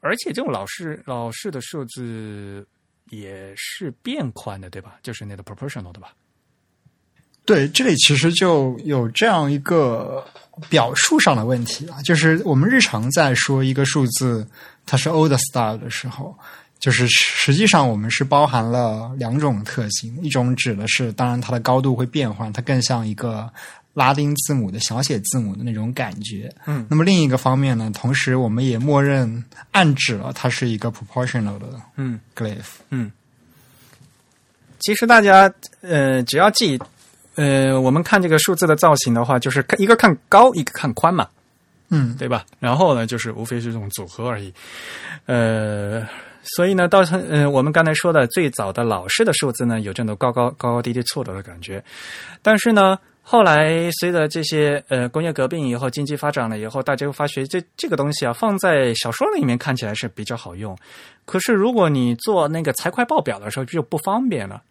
[0.00, 2.66] 而且这种老式老式的数字
[3.10, 4.98] 也是变宽的，对吧？
[5.02, 6.12] 就是那个 proportional 的吧？
[7.44, 10.26] 对，这里其实就有这样一个
[10.68, 14.44] 表述上的问题啊，就是我们日常在说一个数字
[14.84, 16.36] 它是 old style 的时候，
[16.80, 23.48] 就是实际上我们是包含了两种特性，一种指的是当然它的高度会变换，它更像一个
[23.96, 26.54] 拉丁字母的小写字母的那种感觉。
[26.66, 31.66] 嗯，那么另一个方面呢，同时我们也默认暗指了它是一个 proportional 的
[31.96, 32.76] 嗯 glyph。
[32.90, 33.10] 嗯。
[34.80, 36.78] 其实大家呃，只要记
[37.36, 41.26] 呃，我们看这个数字的造型的话，就是看一个看高，一个看宽嘛。
[41.88, 42.44] 嗯，对吧？
[42.60, 44.52] 然后呢，就是无非是这种组合而已。
[45.24, 46.06] 呃，
[46.42, 51.82] 所以呢，到呃，我们刚才说的最早的老式的数字呢，有这种高高高高低低错落的感觉。
[52.42, 60.78] 但是呢，后来随着这些呃工业革命以后，经济发展了以后，大家会发觉这这个东西啊，放在小说里面看起来是比较好用。
[61.24, 64.62] 可是如果你做那个财会报表的时候，就不方便了。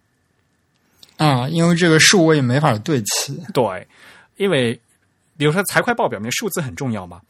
[1.18, 3.38] 啊，因为这个数我也没法对齐。
[3.52, 3.86] 对，
[4.38, 4.72] 因为
[5.36, 7.20] 比如说财会报表里面数字很重要嘛。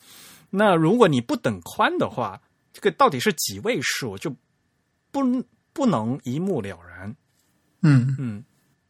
[0.49, 2.41] 那如果你不等宽的话，
[2.73, 4.33] 这个到底是几位数，就
[5.11, 5.21] 不
[5.73, 7.17] 不能一目了然。
[7.83, 8.45] 嗯嗯，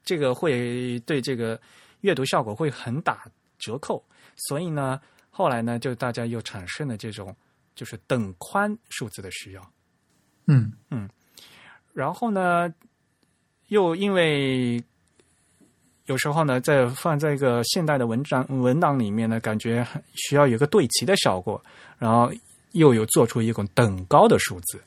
[0.04, 1.58] 这个会对这个
[2.06, 3.26] 阅读效果会很打
[3.58, 4.00] 折扣。
[4.36, 7.34] 所以呢，后来呢，就大家又产生了这种
[7.74, 9.72] 就是等宽数字的需要。
[10.46, 11.08] 嗯嗯
[11.92, 12.72] 然后呢，
[13.68, 14.80] 又因为
[16.04, 19.84] 有时候呢，在放在一个现代的文章文档里面呢，感觉
[20.14, 21.60] 需要有个对齐的效果，
[21.98, 22.32] 然后
[22.72, 24.80] 又有做出一种等高的数字。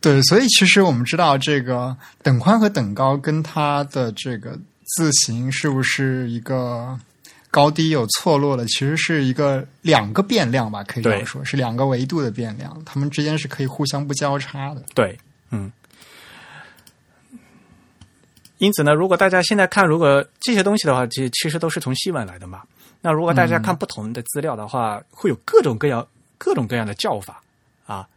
[0.00, 6.98] 对，所以其实我们知道，这个等宽和等高跟它的这个字形是不是一个
[7.50, 14.82] 高低有错落的，其实是一个两个变量吧，可以这样说，是两个维度的变量，它们之间是可以互相不交叉的。
[14.94, 15.18] 对，
[15.50, 15.72] 嗯。
[18.58, 22.62] 因此呢，如果大家现在看，如果这些东西的话，其其实都是从西文来的嘛。
[23.00, 26.06] 那如果大家看不同的资料的话，会有各种各样、
[26.38, 27.42] 各种各样的叫法
[27.84, 28.08] 啊。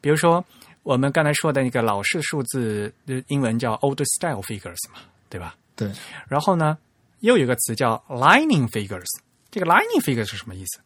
[0.00, 0.44] 比如说，
[0.84, 5.56] 我们刚才说的那个老式数字，呃英文叫 old style figures 嘛，对吧？
[5.76, 5.92] 对，
[6.26, 6.76] 然后呢，
[7.20, 9.06] 又有一个词叫 lining figures。
[9.50, 10.80] 这个 lining figures 是什么意思？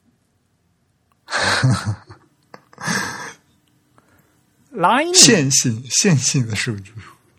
[4.74, 6.92] lining 线性线性的数字。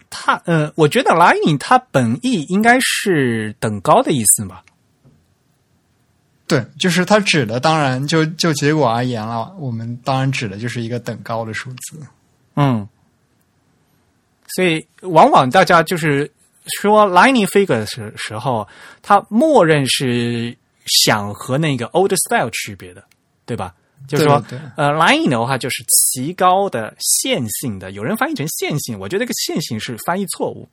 [0.09, 4.61] 它呃，我觉得 lining 它本意应该是等高的意思嘛。
[6.47, 12.01] 对，就是它指的，当然就就结果而言了，我们当然指的就是一个等高的数字。
[12.55, 12.87] 嗯，
[14.47, 16.29] 所以往往大家就是
[16.79, 18.67] 说 lining figure 的时时候，
[19.01, 20.55] 它默认是
[20.85, 23.03] 想和那个 old style 区别的，
[23.45, 23.73] 对吧？
[24.07, 30.67] 就是说，对对呃，lining 的话就是齐高的、线性的，有人翻译成线性，我觉得这个线性是翻译错误。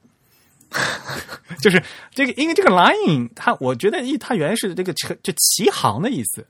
[1.61, 1.83] 就是
[2.15, 6.47] 这个，因为这个 lining，它我觉得它原来是这个就齐行的意思。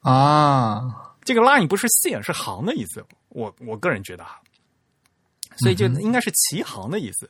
[0.00, 3.04] 啊，这个 line 不是线，是行的意思。
[3.28, 4.40] 我我个人觉得哈，
[5.58, 7.28] 所以就应该是齐行的意思，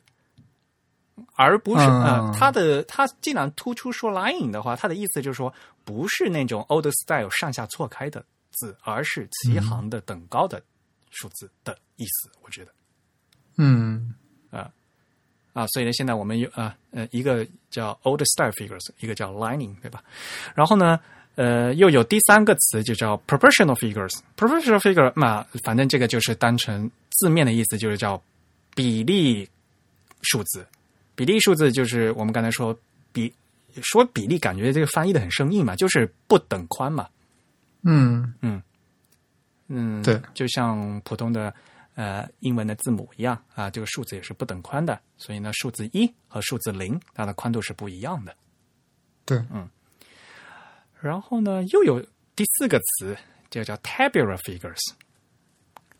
[1.35, 5.53] 而不是嗯呃，它的他既然突出说 line 的话，他的意思就是说
[5.83, 10.61] 不是那种 old style 上下错开的字，而是齐行的等高的
[11.11, 12.29] 数字的意思。
[12.41, 12.71] 我觉得
[13.57, 14.13] 嗯
[14.51, 14.69] 啊
[15.53, 20.03] 啊，所以呢，现在我们有啊呃一个叫 old style figures，一个叫 lining，对吧？
[20.53, 20.99] 然后呢，
[21.35, 24.19] 呃，又有第三个词就叫 proportional figures。
[24.35, 28.21] proportional figure 嘛，反正这个就是单纯字面的意思，就是叫
[28.75, 29.49] 比例
[30.23, 30.67] 数字。
[31.15, 32.77] 比例数字就是我们刚才说
[33.11, 33.33] 比
[33.81, 37.07] 说比例，感觉这个翻译的很生硬嘛，就是不等宽嘛。
[37.83, 38.61] 嗯嗯
[39.67, 41.53] 嗯，对，就像普通的
[41.95, 48.35] 呃英文的字母一样啊，这个数字也是不等宽的，所以呢，数字一和数字零它的宽度是不一样的。
[49.25, 49.69] 对，嗯
[51.01, 52.03] 然后呢，又有
[52.35, 53.15] 第四个词，
[53.49, 54.81] 这个叫 tabular figures。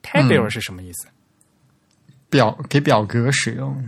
[0.02, 1.10] tabular 是什么意思？
[2.30, 3.88] 表给表格使用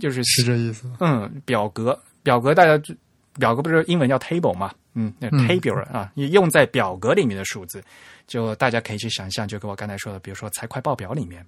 [0.00, 0.90] 就是是这意思？
[1.00, 2.96] 嗯，表格，表格大家知
[3.38, 4.72] 表格不是英文叫 table 嘛？
[4.94, 7.82] 嗯，那 tabular、啊，用在表格里面的数字，
[8.26, 11.44] 就大家可以去想象，就跟我刚才说的，比如说财会报表里面，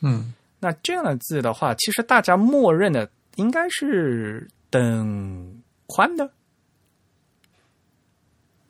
[0.00, 5.54] 嗯那这样的字的话，其实大家默认的应该是等
[5.86, 6.30] 宽的。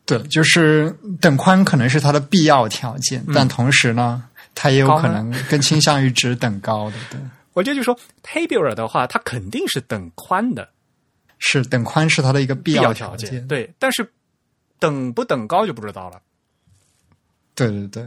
[0.04, 0.90] 对，就是
[1.20, 6.96] 等宽可能是它的必要条件，但同时呢，它也有可能更倾向于指等高的。
[7.10, 7.20] 对，
[7.58, 10.68] 我觉得就说 tabular 的话，它肯定是等宽的。
[11.40, 14.08] 是等宽是它的一个必必要条条件，对，但是
[14.78, 16.20] 等不等高就不知道了。
[17.54, 18.02] 对对对，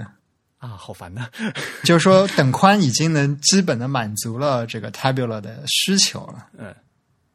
[0.59, 1.29] 啊，好烦呐。
[1.83, 6.47] 就是说等宽已经能基本的满足了这个 tabular 的需求了。
[6.57, 6.73] 嗯。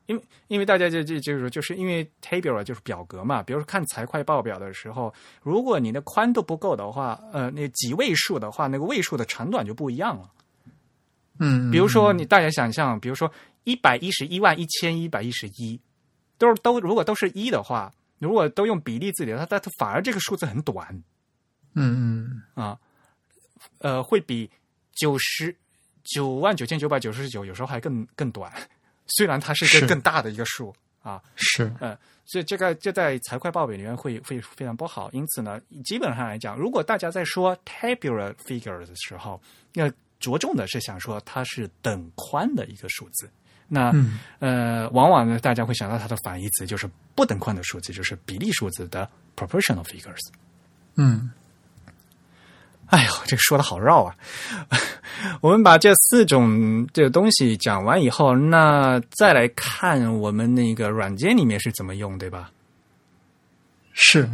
[0.06, 5.12] 因为因为大家就就就是说，就是因为 tabular 就是表格嘛，比如说看财会报表的时候，
[5.42, 10.30] 如果你的宽度不够的话，呃，那几位数的话，那个位数的长短就不一样了。
[11.38, 13.30] 嗯，比如说，你大家想象，比如说
[13.64, 15.80] 一百一十一万一千一百一十一，
[16.38, 20.88] 都是都如果都是一的话，如果都用比例字体，它它它反而这个数字很短
[21.74, 22.78] 嗯嗯啊，
[23.78, 24.50] 呃，会比
[24.94, 25.54] 九十
[26.04, 28.50] 九万九千九百九十九有时候还更更短，
[29.06, 31.22] 虽然它是一个更大的一个数啊。
[31.34, 35.10] 是，嗯，所以这个这在财会报表里面会会非常不好。
[35.12, 39.38] 因此呢，基本上来讲，如果大家在说 tabular figure 的时候，
[39.74, 43.28] 要着重的是想说它是等宽的一个数字。
[43.68, 50.20] 那、嗯呃，往往呢，大家会想到它的反义词就是不等宽的数字，就是比例数字的 proportional figures。
[50.96, 51.30] 嗯
[52.88, 54.14] 哎呦，这个说的好绕啊！
[55.42, 62.52] 我们把这四种这个东西讲完以后，那再来看我们那个软件里面是怎么用，对吧？
[63.92, 64.30] 是。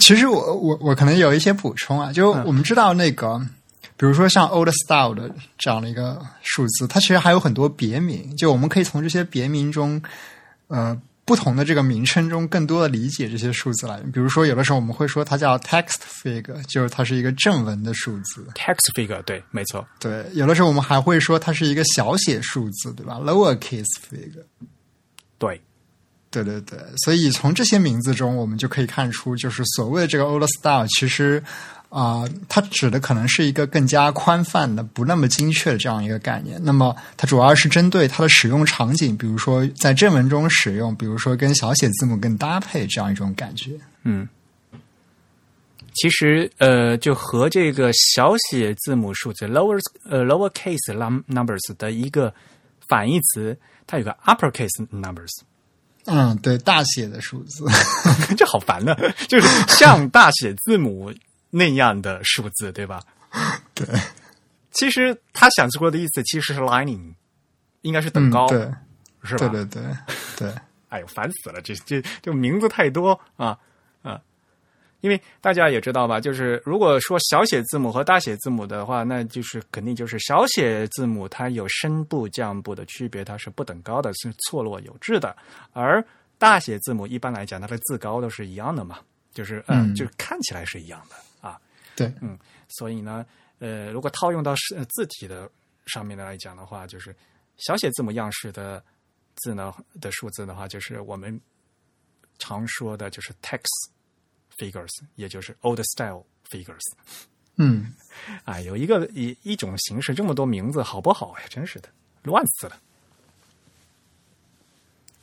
[0.00, 3.38] 其实我我我可能有一些补充啊，就嗯我们知道那个，
[4.02, 10.02] 比如说像 old style 的这样的一个数字，它其实还有很多别名，就我们可以从这些别名中，
[10.66, 14.10] 呃，不同的这个名称中，更多的理解这些数字来源。
[14.10, 18.44] 比如说，有的时候我们会说它叫 text figure，就是它是一个正文的数字。
[18.56, 24.42] text figure，对，没错，对，有的时候我们还会说它是一个小写数字，对吧？lower case figure。
[25.38, 25.62] 对，
[26.28, 31.40] 对对对，所以从这些名字中，我们就可以看出，就是所谓的这个 old style，其实
[31.92, 36.58] 啊、它指的可能是一个更加宽泛的、不那么精确的这样一个概念。
[36.64, 43.72] 那么，它主要是针对它的使用场景，比如说在正文中使用，比如说跟小写字母更搭配这样一种感觉。
[44.04, 44.26] 嗯。
[45.94, 49.78] 其实，呃，就和这个小写字母数字 lower
[50.08, 52.32] 呃 lower case num numbers 的一个
[52.88, 53.54] 反义词，
[53.86, 55.28] 它有个 upper case numbers，
[56.06, 57.66] 嗯，对，大写的数字。
[58.38, 58.96] 这好烦呢，
[59.28, 61.12] 就是像大写字母
[61.54, 63.02] 那样的数字，对吧？
[63.74, 63.86] 对，
[64.70, 67.14] 其实他想说的意思其实是 lining，
[67.82, 68.58] 应该是等嗯，高，对，
[69.22, 69.48] 是吧？
[69.48, 69.82] 对对对
[70.38, 70.54] 对，
[70.88, 71.60] 哎呦，烦死了！
[71.60, 73.58] 这这这名字太多啊
[74.02, 74.18] 啊！
[75.02, 85.36] 因为大家也知道吧，就是如果说小写字母和大写字母的话，那就是肯定就是小写字母它有声部降部的区别，它是不等高的，是错落有致的。
[85.72, 86.02] 而
[86.38, 89.00] 大写字母一般来讲，它的字高都是一样的嘛，
[89.34, 91.16] 就是嗯，嗯就是看起来是一样的
[91.92, 91.96] 啊。
[91.96, 92.12] 对，
[92.68, 93.24] 所以呢，
[93.58, 95.50] 呃，如果套用到是呃字体的
[95.86, 97.14] 上面来讲的话，就是
[97.56, 98.82] 小写字母样式的
[99.36, 101.40] 字呢的数字的话，就是我们
[102.38, 103.90] 常说的就是 text
[104.56, 106.80] figures，也就是 old style figures。
[107.56, 107.92] 嗯，
[108.44, 111.44] 啊，有一个一一种形式，这么多名字，好不好呀？
[111.48, 111.88] 真是的，
[112.22, 112.80] 乱死了。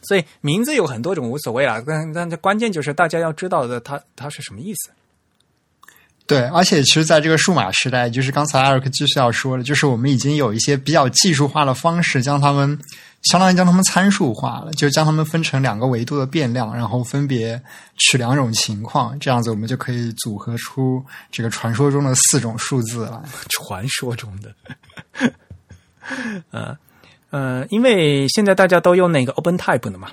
[0.01, 4.91] 所以名字有很多种无所谓啊，但但这关键就是大家要知道的它它是什么意思。
[6.29, 12.77] 对，而且其实，在这个数码时代，就是刚才艾瑞克继续要说的，就是我们已经有一些比较技术化的方式，将它们
[13.23, 17.59] 相当于将它们参数化了，就将它们分成两个维度的变量，然后分别
[17.97, 23.19] 取两种情况，这样子我们就可以组合出这个传说中的四种数字来。
[23.49, 24.53] 传说中的，
[26.51, 26.77] 呃
[27.31, 30.11] 呃，因为现在大家都用那个 OpenType 的嘛，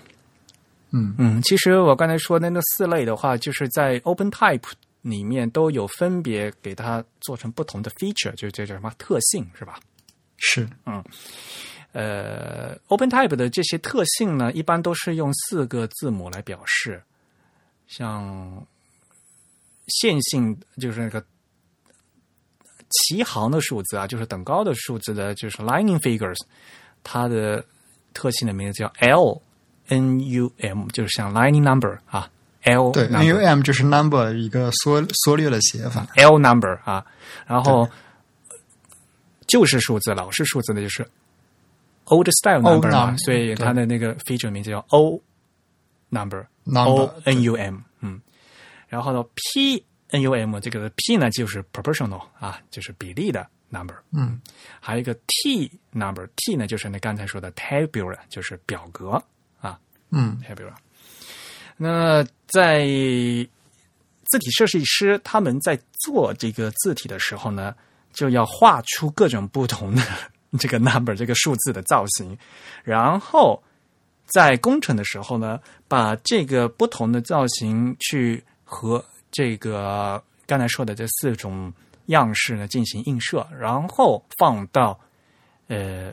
[0.92, 1.14] 嗯。
[1.18, 4.62] 嗯，其实我刚才说的那四类的话，就是在 OpenType
[5.06, 9.78] 里面都有分别给它做成不同的 feature，就这叫什么特性是吧？
[10.36, 11.02] 是，嗯。
[11.92, 17.02] 呃，OpenType 的这些特性呢，一般都是用四个字母来表示，
[17.86, 18.66] 像
[19.86, 21.24] 线性就是那个
[22.90, 26.36] 齐行的数字啊，就是等高的数字的，就是 lining figures，
[27.02, 27.64] 它的
[28.12, 29.40] 特性的名字叫 L
[29.88, 32.30] N U M，就是像 lining number 啊
[32.66, 36.06] ，L 对 number，N U M 就是 number 一个缩缩略的写法。
[36.16, 37.04] L number 啊，
[37.46, 37.88] 然后
[39.46, 41.08] 就是数字、老是数字的就是
[42.06, 45.20] old style number 嘛，所以它的那个 feature 名字叫 O
[46.08, 48.20] number Number，O N U M，嗯，
[48.88, 54.40] 然后呢 P N U M 这个 P 呢就是 proportional 啊，就是比例的 number，嗯，
[54.80, 59.22] 还有一个 T number T 呢就是那刚才说的 tabular，就是表格
[59.60, 59.78] 啊，
[60.10, 60.74] 嗯 tabular。
[61.76, 62.86] 那在
[64.24, 67.74] 字体设计师他们在做这个字体的时候呢，
[68.12, 70.02] 就要画出各种不同的
[70.58, 72.36] 这个 number 这个数字的造型，
[72.82, 73.62] 然后
[74.24, 81.72] 在工程的时候呢，把这个不同的造型去和这个刚才说的这四种
[82.06, 84.98] 样式呢进行映射，然后放到
[85.68, 86.12] 呃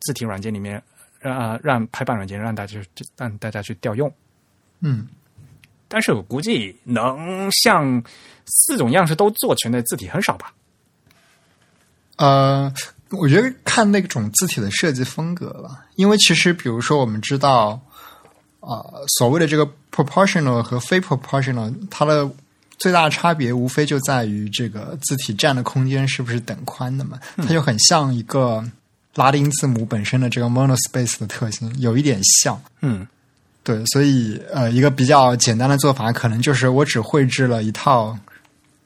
[0.00, 0.82] 字体软件里面，
[1.18, 4.10] 让、让排版软件让大家去让大家去调用。
[4.80, 5.06] 嗯，
[5.88, 8.02] 但是我估计能像
[8.46, 10.52] 四种样式都做全的字体很少吧？
[12.16, 12.72] 呃，
[13.10, 17.80] 我觉得看那种字体的设计风格吧，因为其实比如说我们知道，
[18.60, 18.84] 啊、
[19.18, 22.30] 所谓的这个 proportional 和非 proportional，它的
[22.78, 28.62] 最大差别无非就在于这个字体占的空间是不是等宽的嘛，它就很像一个
[29.14, 32.60] 拉丁字母本身的这个 monospace 的特性，有一点像。
[32.80, 33.06] 嗯，
[33.70, 38.16] 对对，所以呃，一个比较简单的做法，可能就是我只绘制了一套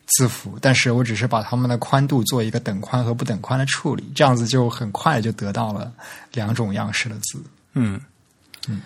[0.07, 5.93] 字符，但是我只是把它们的宽度做一个等宽和不等宽的处理，这样子就很快就得到了
[6.33, 7.43] 两种样式的字。
[7.73, 8.01] 嗯
[8.69, 8.83] 嗯，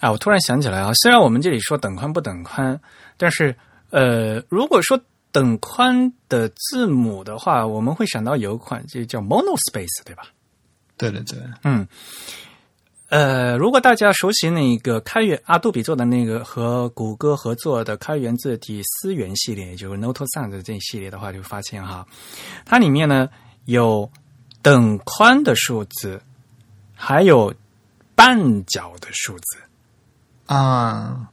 [0.00, 2.78] 啊，我突然想起来啊，虽然我们这里说等宽不等宽，
[3.16, 3.54] 但是
[3.90, 5.00] 呃，如果说
[5.32, 10.24] 等宽的字母的话，我们会想到有一款就叫 monospace，对吧？
[10.96, 11.86] 对对对，嗯。
[13.08, 22.04] 呃，如果大家熟悉那个开源阿杜比做的那个和谷歌合作的开源字体思源系列，也就是 Note Sans 这一系列的话，就发现哈，
[22.64, 23.28] 它里面呢
[23.66, 24.10] 有
[24.60, 26.20] 等宽的数字，
[26.94, 27.54] 还有
[28.16, 29.58] 半角的数字
[30.46, 31.30] 啊，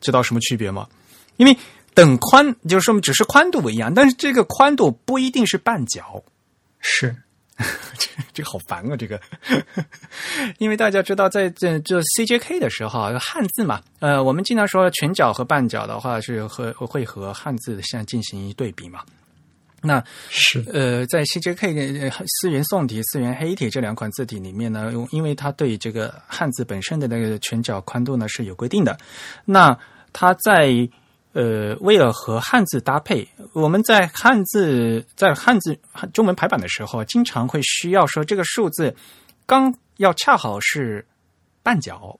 [0.00, 0.88] 知道什么区别吗？
[1.36, 1.54] 因为
[1.92, 6.24] 等宽就是说只是宽度不一样，但是这个宽度不一定是半角，
[6.80, 7.14] 是。
[7.98, 8.96] 这这个好烦啊！
[8.96, 9.20] 这个，
[10.58, 19.00] 因为大家知道，在这这 CJK 的时候啊，汉字嘛，呃，我们经常说全角和半角的话是和会和汉字相进行一对比嘛。
[19.80, 28.96] 那是呃，在 CJK 四元宋体、四元黑体这两款字体里面呢，因为它对这个汉字本身的那个全角宽度呢是有规定的，
[29.44, 29.76] 那
[30.12, 30.88] 它在。
[31.34, 35.78] 呃，为了和汉字搭配，我们在汉字在汉字
[36.12, 38.94] 中文排版的时候，经常会需要说这个数字
[39.46, 41.06] 刚要恰好是
[41.62, 42.18] 半角，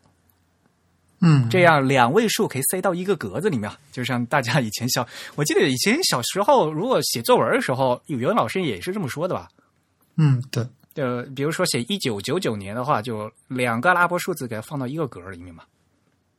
[1.21, 3.69] 嗯，这样两位数可以塞到一个格子里面。
[3.91, 9.49] 就像大家以前小，我记得以前小时候如果写作文的时候，语文老师也是这么说的吧？
[10.17, 15.65] 嗯，对，呃比如说写一九九九年的话，就两个阿拉伯数字给它放到一个格里面嘛。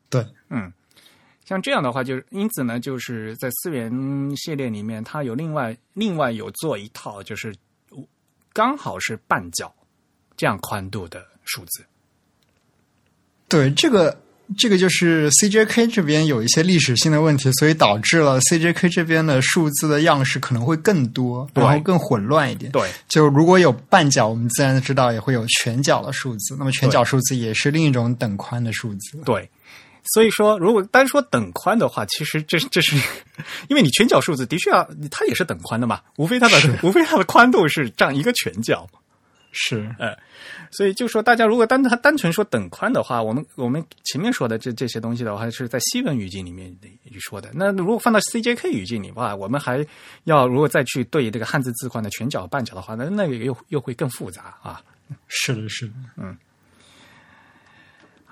[0.09, 0.71] 对，嗯。
[1.49, 3.91] 像这样的话，就是因此呢，就是在思源
[4.37, 7.51] 系列里面，它有另外另外有做一套，就是
[8.53, 9.73] 刚好是半角
[10.37, 11.83] 这样宽度的数字。
[13.47, 14.15] 对，这个
[14.59, 22.71] 这个就是 CJK 这边有一些历史性的问题，所以导致了 CJK 这边的数字的样式可能会更多，然后更混乱一点。
[22.71, 29.17] 对，就如果有半角，我们自然知道也会有全角的数字，那么全角数字也是另一种等宽的数字。
[29.25, 29.49] 对。
[30.13, 32.95] 所以说，如果单说等宽的话，其实这这是
[33.69, 38.87] 因为你全角数字的确要它也是等宽的嘛，无非它的 无非它的宽度是占一个全角，
[39.51, 40.17] 是呃，
[40.71, 46.75] 所以就说大家如果单它单纯说等宽的话，我们我们前面说的这这些东西的话，是在西文语境里面
[47.19, 47.49] 说的。
[47.53, 49.85] 那如果放到 CJK 语境里话，我们还
[50.23, 54.81] 要如果再去对这个汉字字宽的全角半角的话，那那个又又会更复杂啊。
[55.27, 56.37] 是的，是的，嗯。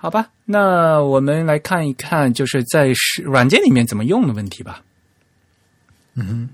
[0.00, 2.92] 好吧，那我们来看一看，就是在
[3.24, 4.80] 软件里面怎么用的问题吧。
[6.14, 6.48] 嗯哼，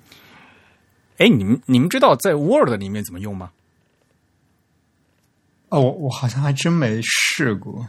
[1.19, 3.51] 哎，你们你们知道在 Word 里面怎么用吗？
[5.69, 7.87] 哦，我我好像还真没试过。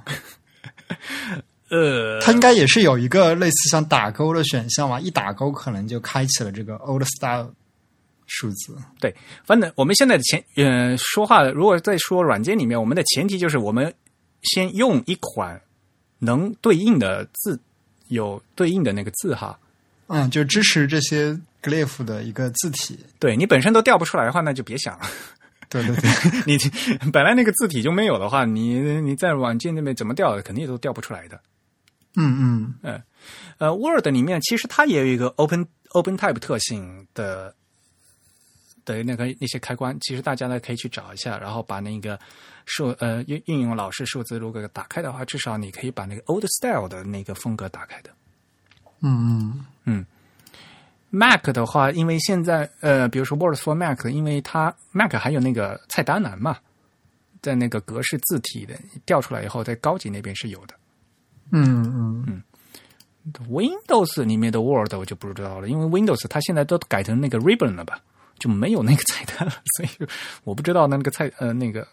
[1.72, 7.54] 呃，它应该也是有一个类似像打勾的选项嘛，一打勾可能就开启了这个 Old Style
[8.26, 8.76] 数字。
[9.00, 13.96] 对，反正我们现在的前呃说话，如果在说软件里面，我们的前提就是我们。
[14.46, 15.62] 先用一款
[16.20, 17.60] 能对应的字，
[18.08, 19.60] 有对应的那个字哈，
[20.08, 23.00] 嗯，就支持这些 glyph 的一个字体。
[23.20, 25.06] 对你本身都调不出来的话，那就别想了。
[25.70, 26.10] 对对对，
[26.48, 31.40] 你本来那个字体就没有的话，你你在软件那边怎么调，肯定都调不出来的。
[32.16, 33.04] 嗯嗯嗯，
[33.58, 37.54] 呃，Word 里面其实它也有一个 Open Open Type 特性的。
[38.86, 42.20] 的那个那些开关，其实大家呢可以去找一下，然后把那个
[42.66, 48.10] 数呃运应用老式数字如果打开的话，至少你可以把那个 Old Style 的那个风格打开的。
[49.02, 50.06] 嗯嗯嗯
[51.10, 56.58] ，Mac 的话，因为现在呃，比如说 Word for Mac，因为它 Mac 还有那个菜单栏嘛，
[57.42, 60.74] 在那个格式字体的调出来以后，在高级那边是有的。
[61.52, 62.44] 嗯嗯嗯
[63.50, 68.00] ，Windows 里面的 Word 我就不知道了，因为 Windows 它现在都改成那个 Ribbon 了吧。
[68.38, 70.10] 就没有那个菜单了，所以
[70.44, 71.88] 我不知道那个菜呃那个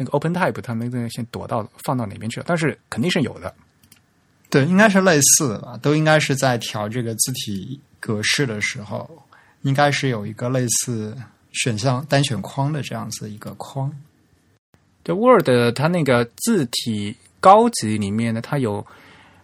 [0.00, 3.54] 那个 Open Type 它那个先躲到放到哪边去了，但是肯定是有的。
[4.48, 9.22] 对，应该是类似的吧，都应该是在调这个字体格式的时候，
[9.60, 11.14] 应该是有一个类似
[11.52, 13.92] 选项单选框的这样子一个框。
[15.02, 15.46] 对，Word
[15.76, 18.84] 它那个字体高级里面呢，它有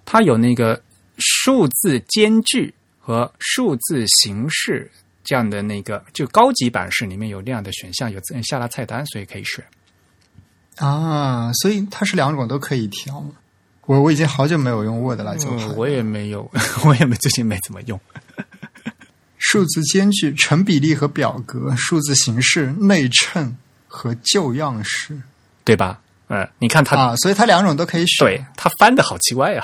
[0.06, 0.80] 它有那个
[1.18, 4.90] 数字间距和数字形式。
[5.28, 9.64] 这样的那个就高级版式里面有那样的选项，有下拉菜单，所以可以选
[10.76, 11.52] 啊。
[11.54, 13.24] 所以它是两种都可以调。
[13.86, 16.50] 我我已经好久没有用 Word 来做了，我也没有，
[16.84, 18.00] 我也没最近没怎么用。
[19.38, 23.56] 数字间距、成比例和表格、数字形式、内衬
[23.86, 25.20] 和旧样式，
[25.62, 26.00] 对吧？
[26.28, 28.26] 嗯，你看它，啊，所以它两种都可以选。
[28.26, 29.62] 对它翻的好奇怪呀、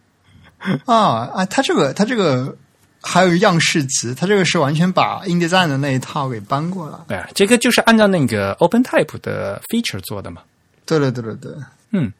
[0.84, 0.94] 啊
[1.32, 2.54] 啊，它这个它这个
[3.02, 6.98] 还有样式集，它这个是完全把 InDesign 的那一套给搬过来。
[7.08, 10.42] 对啊，这个就是按照那个 OpenType 的 feature 做的嘛。
[10.84, 11.52] 对对对对对，
[11.90, 12.12] 嗯，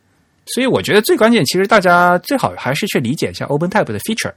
[0.47, 4.33] 所以我觉得最关键，其实大家最好还是去理解一下 OpenType 的 feature，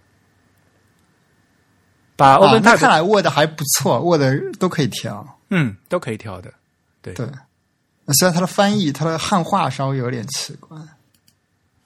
[2.15, 5.39] 把啊，那 OpenType、看来 Word 还不错，Word 都可以调。
[5.49, 6.51] 嗯都可以调的。
[7.01, 7.27] 对，对，
[8.13, 10.77] 虽然它的翻译、它的汉化稍微有点奇怪。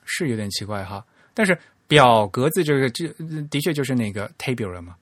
[0.10, 1.04] 是有点奇怪哈，
[1.34, 3.08] 但是表格子这个这
[3.50, 4.96] 的确就是那个 tabular 嘛。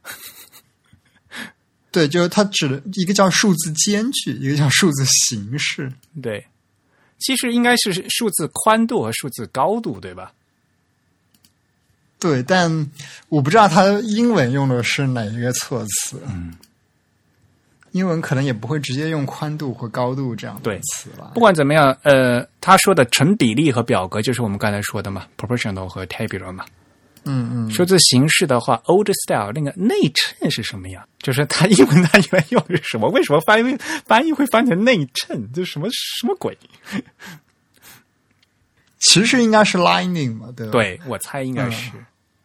[1.92, 5.92] 对，就是它指的一个叫数字间距，一个叫数字形式。
[6.22, 6.46] 对，
[7.20, 10.34] 其实应该是数字宽度和数字高度，对吧？
[12.20, 12.92] 对，但
[13.30, 16.20] 我不知道它英文用的是哪一个措辞。
[16.28, 16.54] 嗯，
[17.96, 21.40] 英文可能也不会直接用宽度或高度这样的对词吧不。
[21.40, 26.66] 管怎么样，呃，他说的成比例和表格就是我们刚才说的嘛，proportional 和 tabular 嘛。
[27.24, 31.08] 嗯嗯，数字形式的话，old style 那个内衬是什么呀？
[31.20, 33.10] 就是它英文它原来用的是什么？
[33.12, 35.50] 为什么翻译翻译会翻成内衬？
[35.54, 36.56] 这什么什么鬼？
[39.00, 40.72] 其实应该是 lining 嘛，对吧？
[40.74, 41.92] 对我猜应该是，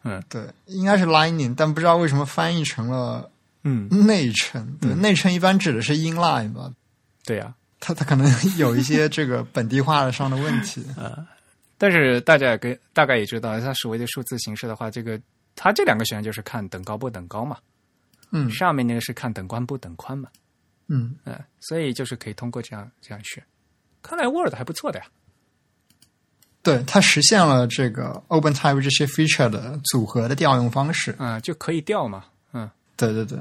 [0.05, 3.28] 嗯对，应该是 lining，但不知道为什么翻译成了
[3.62, 4.76] 嗯，内衬。
[4.80, 6.72] 对，内衬一般指的是 inline 吧，
[7.24, 10.84] 对呀、它它可能有一些这个本地化上的问题。
[11.76, 15.20] 但是大家也跟大概也知道，它所谓的数字形式的话，这个
[15.56, 17.56] 它这两个选项就是看等高不等高嘛，
[18.32, 18.50] 嗯。
[18.50, 20.28] 上面那个是看等宽不等宽嘛，
[20.88, 23.42] 嗯，嗯，所以就是可以通过这样这样选。
[24.02, 25.06] 看来 Word 还不错的呀，
[26.62, 31.12] 对，它实现了这个 OpenType 这些 feature 的组合的调用方式。
[31.18, 32.39] 啊，就可以调嘛，嗯，
[33.01, 33.38] 对对对。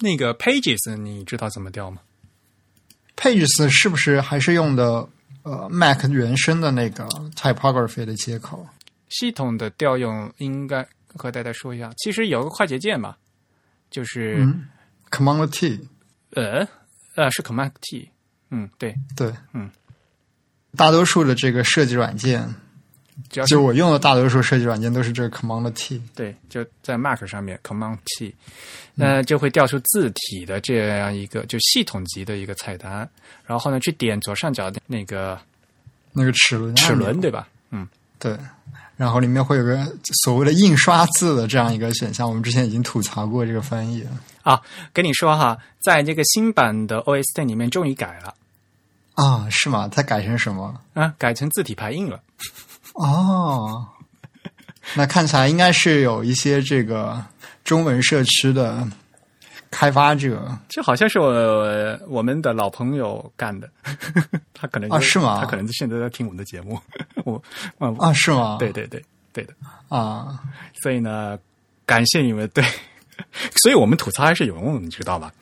[0.00, 2.00] 那个 Pages 你知道怎么调吗
[3.16, 5.08] ？，Pages 是不是还是用的
[5.42, 8.64] 呃 Mac 原生的那个 typography 的接口？
[9.08, 10.86] 系统的调用应该
[11.16, 13.16] 和大家说一下，其实有个快捷键嘛，
[13.90, 14.68] 就是、嗯
[15.10, 15.88] ，Command T，
[16.32, 16.68] 呃？
[17.16, 18.10] 呃是 Command T，
[18.50, 19.68] 嗯，对，对，嗯，
[20.76, 22.54] 大多数的这个设计软件，
[23.28, 26.00] 只要就我用的大多数设计软件都是这个 Command T。
[26.14, 28.34] 对，就在 Mac 上面 Command T，
[28.94, 33.08] 那就会调出字体的这样一个就系统级的一个菜单，
[33.44, 35.38] 然后呢去点左上角的那个
[36.12, 37.48] 那个齿轮，齿轮，，对吧？
[37.70, 37.86] 嗯，
[38.18, 38.36] 对，
[38.96, 39.84] 然后里面会有个
[40.22, 44.06] 所谓的印刷字的这样一个选项，我们之前已经吐槽过这个翻译
[44.42, 44.60] 啊，
[44.92, 48.34] 跟你说哈，在这个新版的 OS Ten 里面终于改了
[49.14, 49.88] 啊，是吗？
[49.88, 50.80] 它改成什么？
[50.94, 52.20] 啊，改成字体排印了。
[52.98, 53.86] 哦，
[54.96, 57.24] 那看起来应该是有一些这个
[57.62, 58.84] 中文社区的
[59.70, 60.50] 开发者。
[60.68, 63.70] 这好像是我我们的老朋友干的，
[64.52, 65.38] 他可能啊是吗？
[65.40, 66.76] 他可能现在在听我们的节目，
[67.24, 67.40] 我
[67.78, 68.56] 啊，啊，是吗？
[68.58, 69.00] 对对对
[69.32, 69.54] 对的，
[69.88, 70.40] 啊，
[70.82, 71.38] 所以呢，
[71.86, 72.64] 感谢你们对，
[73.62, 75.32] 所以我们吐槽还是有用，你知道吧？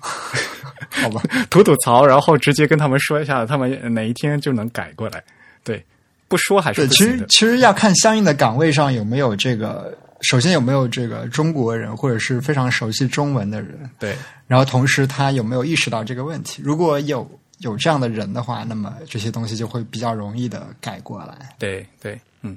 [0.00, 5.24] 好吧，吐吐槽，然后直接跟他们说一下，他们哪一天就能改过来。
[5.64, 5.84] 对，
[6.30, 6.96] 不说还是对。
[6.96, 14.14] 其实其实要看相应的岗位上有没有这个，首先有没有这个中国人或者是非常熟悉中文的人，对
[14.46, 16.62] 然后同时他有没有意识到这个问题。
[16.64, 17.28] 如果有
[17.58, 21.54] 有这样的人的话，那么这些东西就会比较容易的改过来。
[21.58, 22.56] 对对，嗯，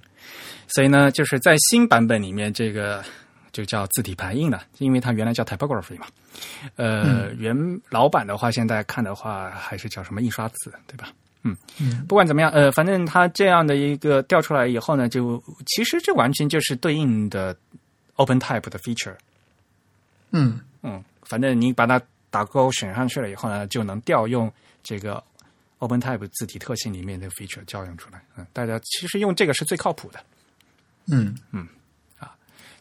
[0.68, 3.04] 所以呢，就是在新版本里面，这个
[3.52, 6.06] 就叫字体排印了，因为它原来叫 typography 嘛。
[6.76, 7.56] 呃，原
[7.90, 11.10] 老版的话，现在看的话还是叫什么印刷字，对吧？
[11.44, 17.56] 嗯嗯，不管怎么样，呃，反正它这样的一个调出来以后呢，就其实这完全就是对应的
[18.16, 19.16] OpenType 的 feature。
[20.32, 25.22] 嗯，嗯，反正你把它打勾选上去了以后呢，就能调用这个
[25.80, 28.24] OpenType 字体特性里面的 feature 调用出来。
[28.38, 30.20] 嗯，大家其实用这个是最靠谱的。
[31.08, 31.68] 嗯嗯，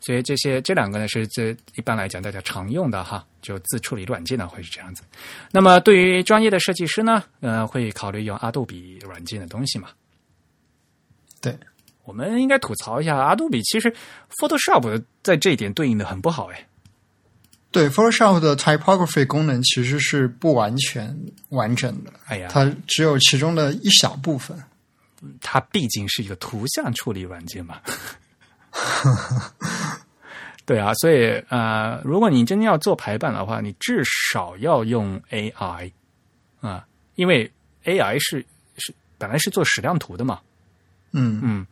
[0.05, 5.03] 所以这些这两个呢是这一般来讲大家常用的哈，就自处理软件呢会是这样子。
[5.51, 9.89] 那么对于专业的设计师呢，呃，会考虑用阿杜比软件的东西嘛？
[11.41, 11.57] 对，
[12.05, 13.95] 我们应该吐槽一下阿杜比，其实
[14.39, 16.69] Photoshop 在这一点对应的很不好哎。
[17.71, 21.17] 对，Photoshop 的 typography 功能其实是不完全
[21.49, 24.63] 完整的，哎呀，它只有其中的一小部分。
[25.41, 27.81] 它毕竟是一个图像处理软件嘛。
[30.65, 34.03] 对啊，所以呃，如果你真的要做排版的话，你至
[34.33, 35.93] 少要用 AI
[36.61, 37.51] 啊、因为
[37.85, 38.45] AI 是
[38.77, 40.41] 是本来是做矢量图的嘛，
[41.11, 41.67] 嗯嗯，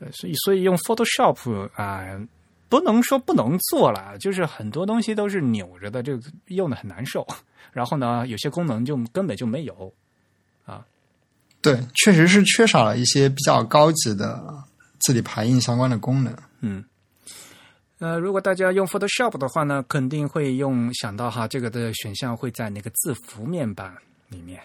[0.00, 2.20] 呃所以所以用 Photoshop 啊、
[2.68, 7.26] 不能说不能做了，就是很多东西都是扭着的，这个用的很难受。
[7.72, 9.92] 然后呢，有些功能就根本就没有
[10.66, 10.84] 啊。
[11.62, 14.42] 对，确实是缺少了一些比较高级的
[15.00, 16.34] 字体排印相关的功能。
[16.60, 16.84] 嗯，
[17.98, 23.92] 呃，如果大家用 Photoshop 的话呢，肯定会用想到哈，这个的选项会在那个字符面板
[24.28, 24.60] 里面。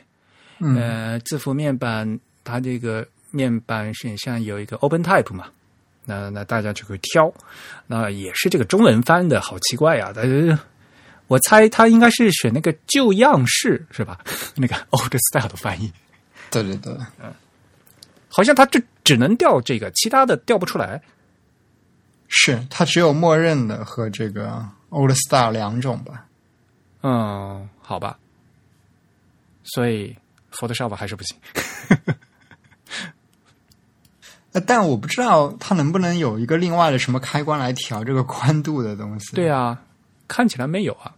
[0.59, 5.47] 嗯呃，字符面板它这个面板选项有一个 Open Type 嘛，
[6.05, 7.33] 那那大家就会挑，
[7.87, 10.57] 那也是这个中文翻的好奇怪呀、但是
[11.27, 14.19] 我猜他应该是选那个旧样式是吧？
[14.55, 15.91] 那个 Old Style 的翻译，
[16.51, 16.93] 对对对，
[18.35, 20.99] 好像它就只能调这个，其他的调不出来。
[22.27, 26.25] 是它只有默认的和这个 Old Style 两种吧。
[27.03, 28.17] 嗯，好吧，
[29.63, 30.17] 所以
[30.51, 31.37] Photoshop 还是不行。
[34.53, 39.35] 呃， 但我不知道它能不能有一个另外的什么开关来调这个宽度的东西。
[39.35, 39.79] 对啊，
[40.27, 41.13] 看起来没有啊。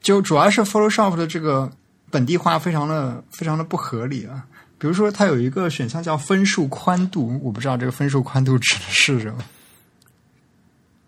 [0.00, 1.70] 就主要是 Photoshop 的这个
[2.10, 4.44] 本地化非常的非常的不合理啊。
[4.80, 9.44] 比如说，它有一个选项叫分数宽度，我不知道这个分数宽度指的是什么。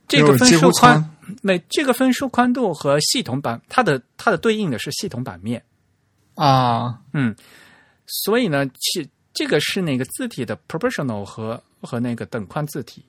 [0.06, 5.64] 这个分数宽从，没这个分数宽度和系统版，它的它的对应的是系统版面。
[6.34, 7.34] 啊，嗯，
[8.06, 13.02] 所以呢，其这个是那个字体的 proportional 和和那个等宽字体。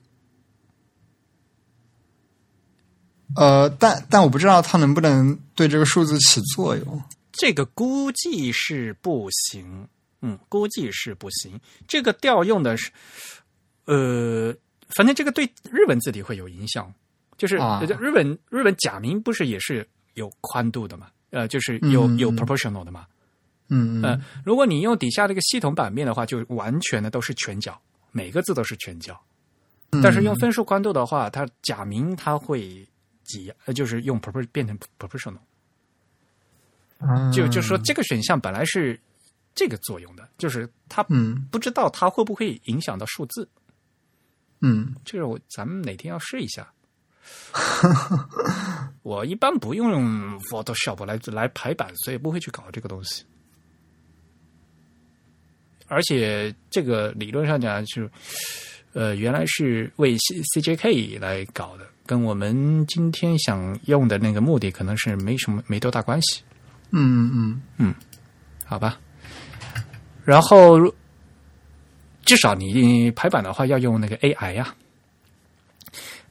[3.36, 7.02] 呃，但但我不知道它能不能对这个数字起作用。
[7.32, 9.88] 这个估计是不行，
[10.26, 11.60] 嗯，估计是不行。
[11.86, 12.90] 这个调用的是，
[13.84, 14.56] 呃，
[14.96, 16.90] 反正这个对日文字体会有影响，
[17.36, 17.56] 就是、
[18.00, 21.08] 日本日本假名不是也是有宽度的嘛？
[21.28, 23.06] 呃，就是有、有 proportional 的嘛？
[23.68, 27.78] 嗯呃嗯，如果你用底下这个系统版面的话，就完全的都是全角，
[28.12, 29.20] 每个字都是全角。
[29.92, 32.84] 嗯但是用分数宽度的话，它假名它会
[33.24, 35.38] 挤，呃，就是用 propor 变成 proportional。
[37.00, 38.98] 嗯就就说这个选项本来是
[39.54, 43.48] 这个作用的，就是他嗯不知道它会不会影响到数字。
[44.60, 46.66] 嗯这个我咱们哪天要试一下。
[49.02, 53.24] 我一般不用 Photoshop 来来排版，所以不会去搞这个东西。
[55.86, 58.10] 而且这个理论上讲是，
[58.92, 66.42] 呃，原来是为 C CJK 来搞的，跟我们今天想用的那个目的可能是没什么没多大关系。
[66.90, 67.94] 嗯嗯嗯
[68.64, 68.98] 好吧。
[70.24, 70.78] 然后
[72.24, 74.74] 至少你排版的话要用那个 AI 呀、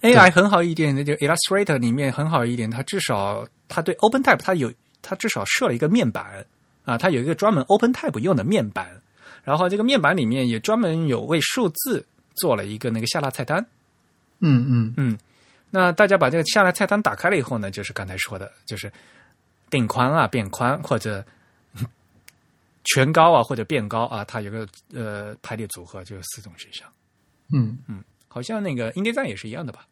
[0.01, 6.45] AI 很好一点，那就 Illustrator 里面很好一点，它至少它对 OpenType 它有它至少设了一个面板
[6.85, 8.87] 啊，它有一个专门 OpenType 用的面板，
[9.43, 13.65] 然后这个面板里面也专门有为数字做了一个那个下拉菜单。
[14.39, 14.93] 嗯嗯。
[14.97, 15.17] 嗯，
[15.69, 18.91] 那大家把这个下拉菜单打开了以后呢，就是刚才说的，就是
[19.69, 21.25] 定宽啊、变宽或者嗯
[22.83, 26.87] 全高啊或者变高啊，它有个呃排列组合，就有四种选项。
[27.53, 27.77] 嗯。
[27.87, 29.87] 嗯，好像那个 InDesign 也是一样的吧？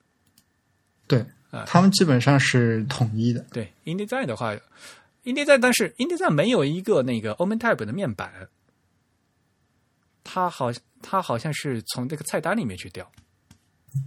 [1.08, 3.46] 对啊，他们基本上是统一的。
[3.52, 4.56] 对，InDesign 的话
[5.26, 8.48] ，InDesign 但是 InDesign 没有一个那个 OpenType 的面板，
[10.24, 10.72] 它好
[11.02, 13.10] 它好像是从这个菜单里面去调。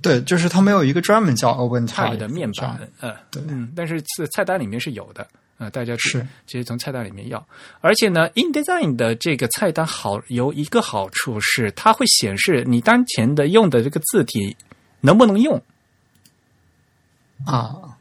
[0.01, 3.43] 对，就是它没有一个专门叫 Open Type Type 的面板，嗯，对。
[3.49, 7.47] 嗯，但是是菜单里面是有的，啊、大家是直接从菜单里面要。
[7.81, 14.57] 而且呢，InDesign 的这个菜单好有一个好处是，它会显示你当前的用的这个字体
[15.01, 15.63] 能不能用。
[17.47, 17.97] 啊，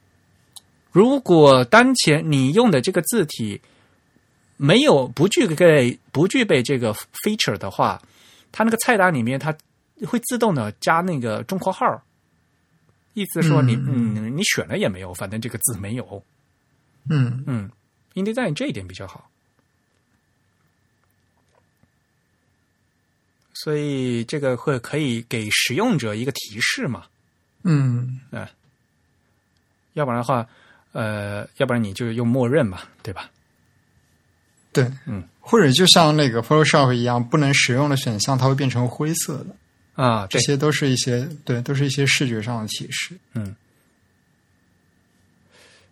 [0.91, 3.61] 如果当前你用的这个字体
[4.57, 6.93] 没有不具备不具备这个
[7.23, 8.01] feature 的话，
[8.51, 9.55] 它那个菜单里面它
[10.07, 12.01] 会自动的加那个中括号，
[13.13, 16.23] 意思说你嗯嗯你选了也没有，反正这个字没有。
[17.09, 17.43] 嗯。
[17.47, 17.69] 嗯
[18.13, 19.29] ，InDesign 这一点比较好，
[23.53, 27.05] 所以这个会可以给使用者一个提示嘛，
[27.63, 28.19] 嗯。
[29.93, 30.47] 要不然的话，
[30.93, 33.29] 呃，要不然你就用默认嘛，对吧？
[34.71, 39.55] 对，嗯，或者就像那个 Photoshop 一样，不能使用的选项它会变成灰色的，
[40.03, 43.15] 啊，这些都是一些对，都是一些视觉上的提示。
[43.33, 43.55] 嗯，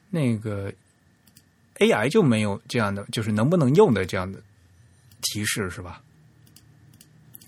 [0.10, 0.74] 那个
[1.82, 4.40] AI 就没有这样的，就是能不能用的这样的
[5.22, 6.02] 提示是吧？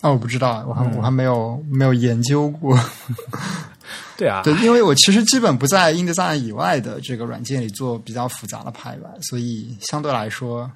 [0.01, 2.77] 啊，我不知道，我还、嗯我还没有没有研究过。
[4.17, 10.69] 对啊，对，因为我其实基本不在 InDesign 以外的这个软件里做比较复杂的排版，所以相对来说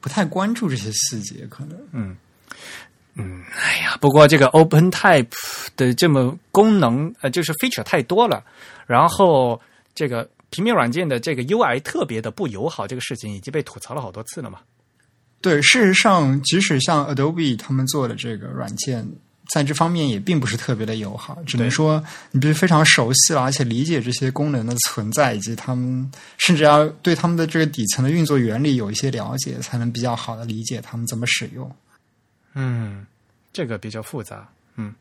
[0.00, 1.46] 不太关注这些细节。
[1.48, 2.16] 可能嗯
[3.14, 5.30] 嗯，哎呀，不过这个 OpenType
[5.76, 8.42] 的这么功能，呃，就是 feature 太多了，
[8.86, 9.60] 然后
[9.94, 14.60] 这个平面软件的这个 UI 特别的不友好，这个事情已经被吐槽了好多次了嘛。
[15.40, 19.04] 对，事实上，即使像 Adobe 他们做的这个软件，
[19.48, 21.42] 在这方面也并不是特别的友好。
[21.44, 22.00] 只能说，
[22.30, 31.68] 你必须非常熟悉了，而且理解这些功能的存在，以及他们甚至要对他们的这个底层的运作原理有一些了解，才能比较好的理解他们怎么使用。
[32.54, 33.04] 嗯，
[33.52, 34.48] 这个比较复杂。
[34.76, 34.94] 嗯，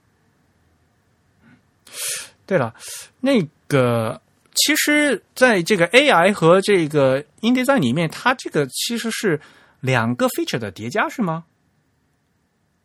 [2.48, 2.74] 对了，
[3.20, 4.20] 那个
[4.56, 9.40] 其实在这个 AI 和这个 InDesign 里面，它这个其实是。
[9.84, 11.44] 两个 feature 的叠加是吗？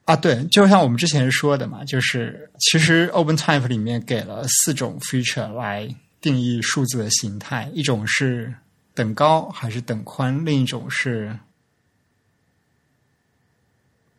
[0.05, 5.89] 啊，对，就像我们之前说的嘛，就是其实 OpenType 里面给了四种 feature 来
[6.21, 8.53] 定义数字的形态，一种是
[8.95, 11.39] 等高还是等宽，另一种是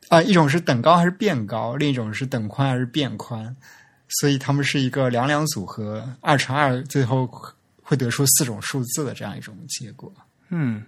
[0.08, 3.54] 啊，一种是等高还是变高，另一种是等宽还是变宽，
[4.10, 7.26] 所以他们是一个两两组合，二乘二，最后
[7.82, 10.12] 会得出四种数字的这样一种结果。
[10.50, 10.84] 嗯。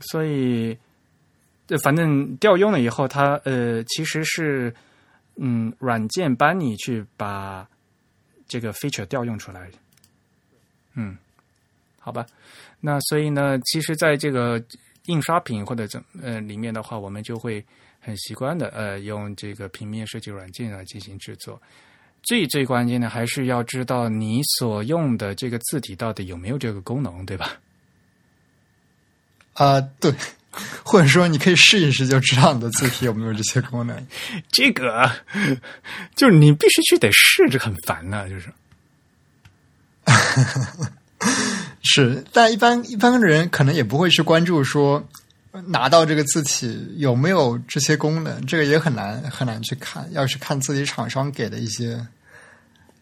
[0.00, 0.76] 所以，
[1.82, 4.74] 反正调用了以后，它呃，其实是
[5.36, 7.66] 嗯，软件帮你去把
[8.46, 9.70] 这个 feature 调用出来。
[10.92, 11.16] 嗯，
[11.98, 12.26] 好吧。
[12.80, 14.62] 那所以呢，其实在这个
[15.06, 17.64] 印刷品或者怎呃里面的话，我们就会
[18.04, 21.60] 很习惯的呃，用这个平面设计软件来进行制作。
[22.22, 27.58] 最最关键的还是要知道你所用的这个字体到底有没有这个功能，对吧？
[29.54, 30.12] 啊，对，
[30.82, 34.06] 或者说你可以试一试，就知道你的字体有没有这些功能。
[34.50, 35.10] 这个
[36.14, 38.28] 就是你必须去得试，这很烦呢。
[38.28, 38.52] 就是
[41.82, 45.06] 是，但一般一般的人可能也不会去关注说
[45.66, 52.04] 拿到这个字体有没有这些功能，这个也很难很难去看，要是看自己厂商给的一些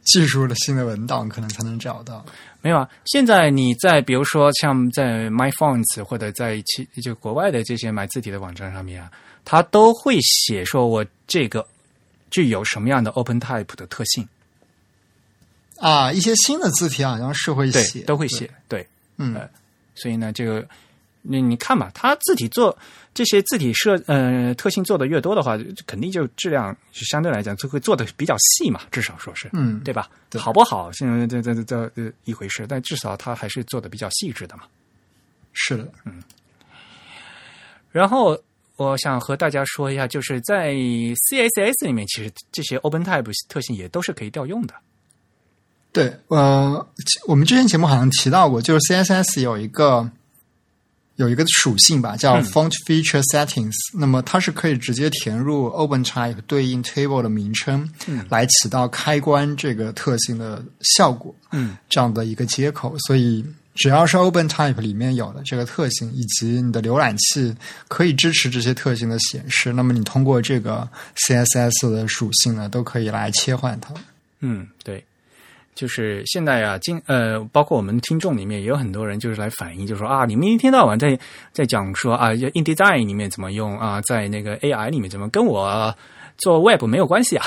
[0.04, 2.22] 技术的新的文档，可能才能找到。
[2.60, 2.88] 没有啊！
[3.06, 9.10] 现在你在比如说像在 MyFonts 或者在其就国外的这些买字体的网站上面啊，
[9.44, 11.66] 它都会写说我这个
[12.30, 14.28] 具有什么样的 OpenType 的特性
[15.78, 16.12] 啊。
[16.12, 18.50] 一些新的字体好像是会写，都会写。
[18.68, 18.86] 对，
[19.16, 19.48] 嗯，
[19.94, 20.68] 所以呢，这个。
[21.22, 22.76] 你你看嘛，它字体做
[23.14, 25.56] 这些字体设呃特性做的越多的话，
[25.86, 30.10] 肯定就质量相对来讲就会做的比较细嘛，至少说是，嗯，对吧？
[30.36, 30.90] 好不好？
[30.92, 34.64] 现在这这这这一回事，但至少它还是做的比较细致的嘛。
[35.52, 36.22] 是的，嗯。
[37.92, 38.36] 然后
[38.76, 44.74] 我想和大家说一下，就是在 CSS 里面，其实这些 OpenType 特性也都是可以调用的。
[45.92, 46.84] 对，呃，
[47.28, 50.10] 我们之前节目好像提到过，就是 CSS 有一个。
[51.22, 53.72] 有一个属性吧，叫 Font Feature Settings。
[53.96, 61.34] 那么它是可以直接填入 OpenType 对应 Table 的名称，嗯来起到开关这个特性的效果。
[61.52, 63.44] 嗯，这样的一个接口，所以
[63.74, 67.54] 只要是 OpenType 里面有的这个特性，以及你的浏览器
[67.86, 73.94] 可以支持这些特性的显示，那么你通过这个 CSS 的属性呢，都可以来切换它。
[74.40, 75.04] 嗯，对。
[75.74, 81.18] 就是现在啊，今呃，包括我们听众里面也有很多人，就是来反映，就说啊，你们一天到晚在
[81.50, 85.96] 在讲说啊，InDesign 里面怎么用啊，在那个 AI 里面怎么跟我
[86.36, 87.46] 做 Web 没有关系啊？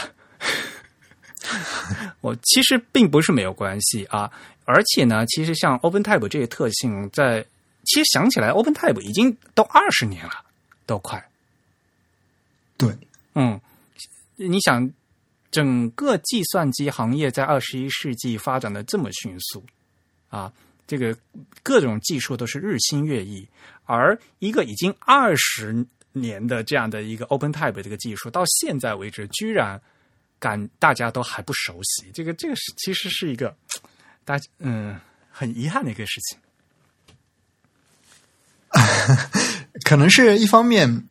[2.22, 4.32] 我其实并不是没有关系啊，
[4.66, 7.46] 而且呢，其实像 OpenType 这些特性，在
[7.84, 10.32] 其实想起来，OpenType 已经都二十年了，
[10.88, 11.24] 都快。
[12.76, 12.90] 对，
[13.36, 13.62] 嗯，
[14.36, 14.92] 你想。
[15.56, 19.64] 整个计算机行业在二十一世纪发展的这么迅速，
[20.28, 20.52] 啊，
[20.86, 21.18] 这个
[21.64, 23.48] 各种技术都是日新月异，
[23.86, 29.82] 而一个已经二十年的这样的一个 OpenType 这个技术，到现在为止居然
[30.40, 33.56] 感大家都还不熟悉，这个这个是其实是一个
[34.26, 35.00] 大嗯
[35.32, 36.38] 很遗憾的一个事情，
[39.88, 41.08] 可能是一方面。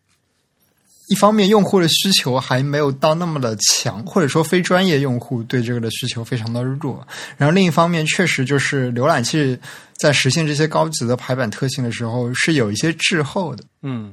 [1.14, 7.06] 一方面，用户的需求还没有到那么的强，或者说非专业用户对这个的需求非常的弱。
[7.36, 9.56] 然后另一方面，确实就是浏览器
[9.92, 13.62] 在实现这些高级的排版特性的时候是有一些滞后的。
[13.82, 14.12] 嗯，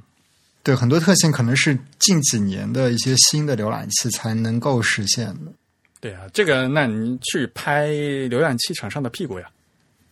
[0.62, 5.52] 对，很多特性可能是近几年的一些新的浏览器才能够实现的。
[6.00, 7.88] 对啊，这个那你去拍
[8.30, 9.48] 浏览器厂商的屁股呀，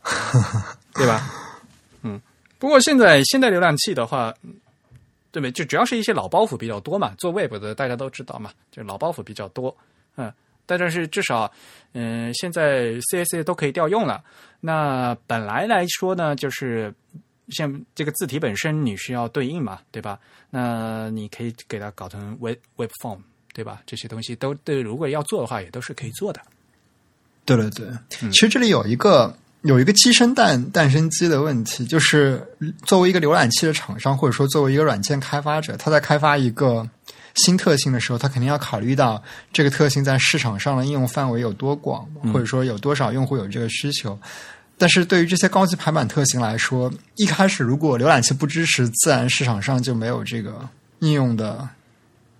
[0.95, 1.31] 对吧？
[2.01, 2.19] 嗯，
[2.57, 4.33] 不过现在现在浏览器的话。
[5.31, 5.51] 对不对？
[5.51, 9.75] 就主要是一些老包袱比较多嘛，做 Web 的大家都知道嘛，就老包袱比较多，
[10.15, 10.31] 嗯，
[10.65, 11.51] 但是至少，
[11.93, 14.23] 嗯，现在 CSS 都可以调用了。
[14.59, 16.93] 那本来来说呢，就是
[17.49, 20.19] 像这个字体本身你需要对应嘛，对吧？
[20.49, 23.19] 那你可以给它搞成 Web Web Form，
[23.53, 23.81] 对吧？
[23.85, 26.41] 这些东西都对，如果要做的话，也都是可以做的。
[27.45, 27.87] 对对对，
[28.29, 32.41] 其实这里有一个有一个鸡生蛋，蛋生鸡的问题，就是
[32.85, 36.87] 作为一个浏览器的厂商，或者说作为一个软件开发者，他在开发一个
[37.35, 44.17] 新特性的时候，他肯定要考虑到这个特性在市场上的应用范围有多广，或者说有多少用户有这个需求。
[44.77, 50.65] 但是对于这些高级排版特性来说，一开始如果浏览器不支持，自然市场上就没有这个
[50.99, 51.67] 应用的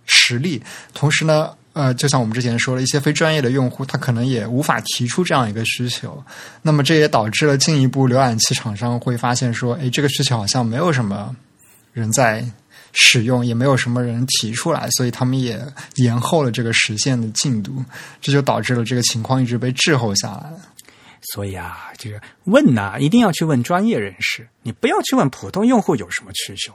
[0.05, 0.63] 实力。
[0.93, 6.21] 同时呢，呃，就像我们之前说了一些非专业的用户，他可能也无法提出这样一个需求。
[6.61, 11.33] 那么这也导致了进一步浏览器厂商会发现说，哎，这个需求好像没有什么
[11.93, 12.43] 人在
[12.91, 15.57] 使用，也没有什么人提出来，所以他们也
[15.95, 17.81] 延后了这个实现的进度。
[18.19, 20.51] 这就导致了这个情况一直被滞后下来。
[21.33, 26.73] 所以啊，这个问呐，一定要去问专业人士，你不要去问普通用户有什么需求。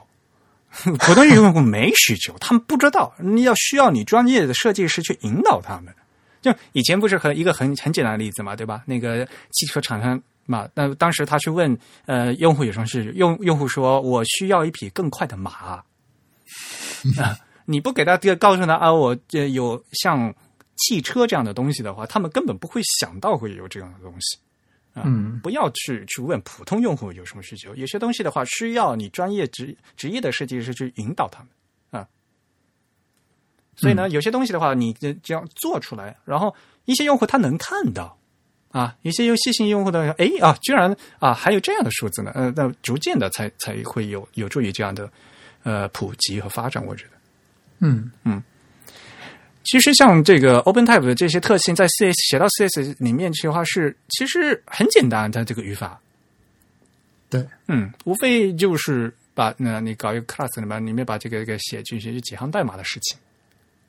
[0.99, 5.93] 普通用户没需求，他们不知道，你要需要你专业的设计师去引导他们。
[6.41, 8.83] 就以前不是很一个很很简单的例子嘛，对吧？
[8.85, 15.51] 那个汽车厂商嘛，那当时他去问呃用户有什么需求，用用户说我需要一匹更快的马
[17.17, 20.33] 啊，你不给他告诉他啊，我这有像。
[20.77, 24.37] 汽车这样的东西的话，他们根本不会想到会有这样的东西
[24.95, 25.03] 啊！
[25.43, 31.49] 不要去去问普通用户有什么需求，有些东西的话需要你专业职职业的设计师去引导他们
[31.91, 32.07] 啊。
[33.75, 38.17] 所以呢，有些东西的话，你这样做出来，然后一些用户他能看到
[38.71, 45.11] 啊，一些有细心用户的哎啊，居然啊还有这样的数字呢，呃，那逐渐的才才会有有助于这样的
[45.63, 47.11] 呃普及和发展，我觉得，
[47.79, 48.41] 嗯嗯。
[49.65, 55.99] 其实像这个 OpenType 的这些特性，在 CS 写到 CS 里面去的话，是其实很简单的这个语法。
[57.29, 63.17] 对，嗯，无非就是把那你搞一个 class 里面，里面把这个给写进去，就几行代码的事情。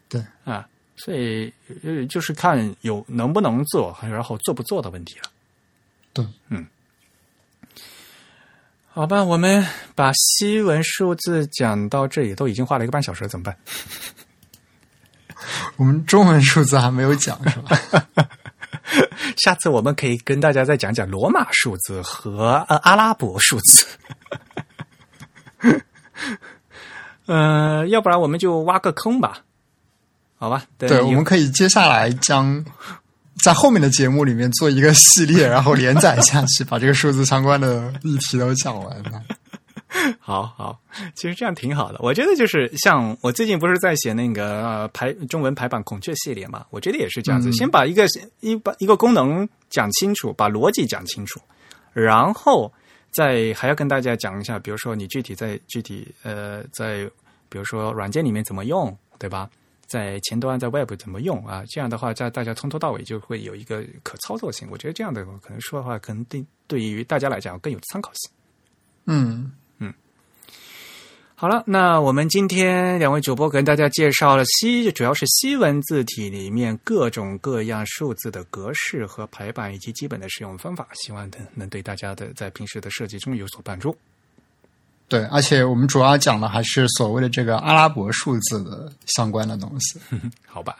[0.08, 0.66] 对，啊，
[0.96, 1.52] 所以
[1.84, 5.30] 呃，就是看有能不能做，然后做不做的问题了。
[6.14, 6.66] 对，嗯，
[8.88, 9.62] 好吧，我们
[9.94, 13.56] 把西文数字讲到这里，都已经花了一个半小时了，怎么办？
[15.76, 17.78] 我们中文数字还没有讲是吧？
[19.36, 23.86] 下次我们可以跟大家再讲讲罗马数字和呃阿拉伯数字。
[27.26, 29.38] 呃，要不然我们就挖个坑吧，
[30.38, 30.62] 好吧？
[30.78, 32.64] 对，我们可以接下来将
[33.42, 39.02] 在后面的节目里面做一个系列，然后连载下去，把这个数字相关的议题都讲完。
[40.20, 40.78] 好好，
[41.14, 41.98] 其实这样挺好的。
[42.00, 47.50] 我觉得就是像我最近不是在写那个排中文排版孔雀系列嘛，我觉得也是这样子。
[47.52, 48.06] 先把一个
[48.40, 51.40] 一把一个功能讲清楚，把逻辑讲清楚，
[51.92, 52.72] 然后
[53.10, 57.10] 再还要跟大家讲一下，比如说你具体在具体呃在
[57.48, 59.48] 比如说软件里面怎么用，对吧？
[59.86, 61.62] 在前端在 Web 怎么用啊？
[61.68, 64.66] 这样的话，在大家从头到尾就会有一个可操作性。
[64.70, 68.30] 我觉得这样的可能说的话，可能对对于大家来讲更有参考性。
[69.04, 69.52] 嗯。
[71.38, 83.94] 好了，那我们今天两位主播跟大家介绍了西，主要是西文字体里面各种各样数字的格式和排版以及基本的使用方法，希望能能对大家的在平时的设计中有所帮助。
[85.08, 90.00] 对，而且我们主要讲的还是所谓的这个阿拉伯数字的相关的东西。
[90.46, 90.78] 好吧，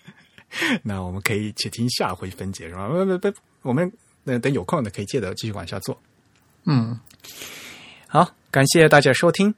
[0.82, 2.88] 那我们可以且听下回分解，是吧？
[2.88, 3.92] 不不不，我们
[4.24, 6.00] 等等有空的可以接着继续往下做。
[6.64, 6.98] 嗯。
[8.10, 9.54] 好，感谢大家收听。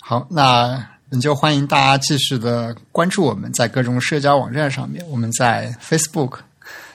[0.00, 0.88] 好，那
[1.22, 5.08] 就欢迎大家继续的关注我们在各种社交网站上面。
[5.08, 6.40] 我们在 Facebook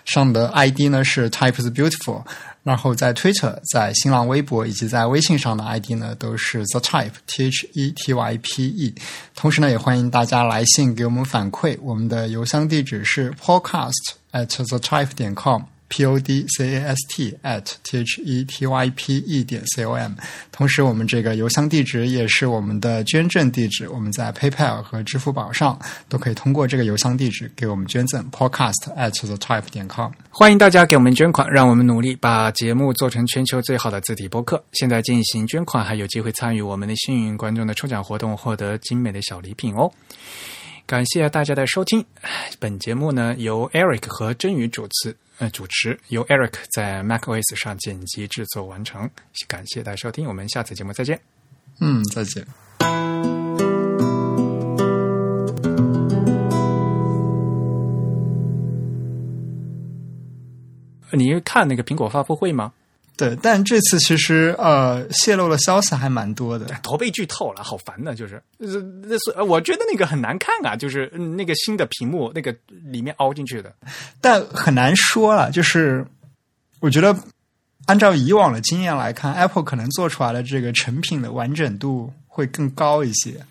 [0.04, 2.26] 上的 ID 呢是 Types Beautiful，
[2.64, 8.94] 然后在 Twitter、在新浪微博以及在微信上的 ID 呢都是 The Type T H E T Y P E。
[9.34, 11.80] 同时呢，也欢迎大家来信给我们反馈。
[11.82, 13.94] 我们的邮箱地址是 Podcast
[14.34, 15.62] at The Type 点 com。
[15.94, 19.62] P o d c a s t at t h e t y p e 点
[19.68, 20.14] c o m，
[20.52, 25.80] 同时我们这个邮箱地址也是我们的捐赠地址，我们在 PayPal 和支付宝上
[26.10, 28.28] 都可以通过这个邮箱地址给我们捐赠。
[28.32, 34.64] Podcast at the type 点 com，欢迎大家给我们捐款，让我们努力把节目做成全球最好的字体播客。
[34.72, 39.92] 现在进行捐款，还有机会参与我们的幸运观众的抽奖活动，获得精美的小礼品哦。
[40.86, 42.06] 感谢大家的收听，
[42.60, 45.16] 本节目呢由 Eric 和真宇主持。
[45.40, 49.10] 呃，主持由 Eric 在 MacOS 上剪辑制作完成。
[49.48, 51.20] 感谢大家收听，我们下次节目再见。
[51.80, 52.46] 嗯，再见。
[61.14, 62.74] 你看那个苹果发布会吗？
[63.16, 73.72] 对，但这次其实呃泄露了消息还蛮多的，都被剧透了，好烦的，就是那是我觉得那个很难看啊，就是那个新的屏幕那个里面凹进去的，
[74.20, 76.04] 但很难说了，就是
[76.80, 77.16] 我觉得
[77.86, 83.46] 按照以往的经验来看，Apple 可能做出来的这个成品的完整度会更高一些。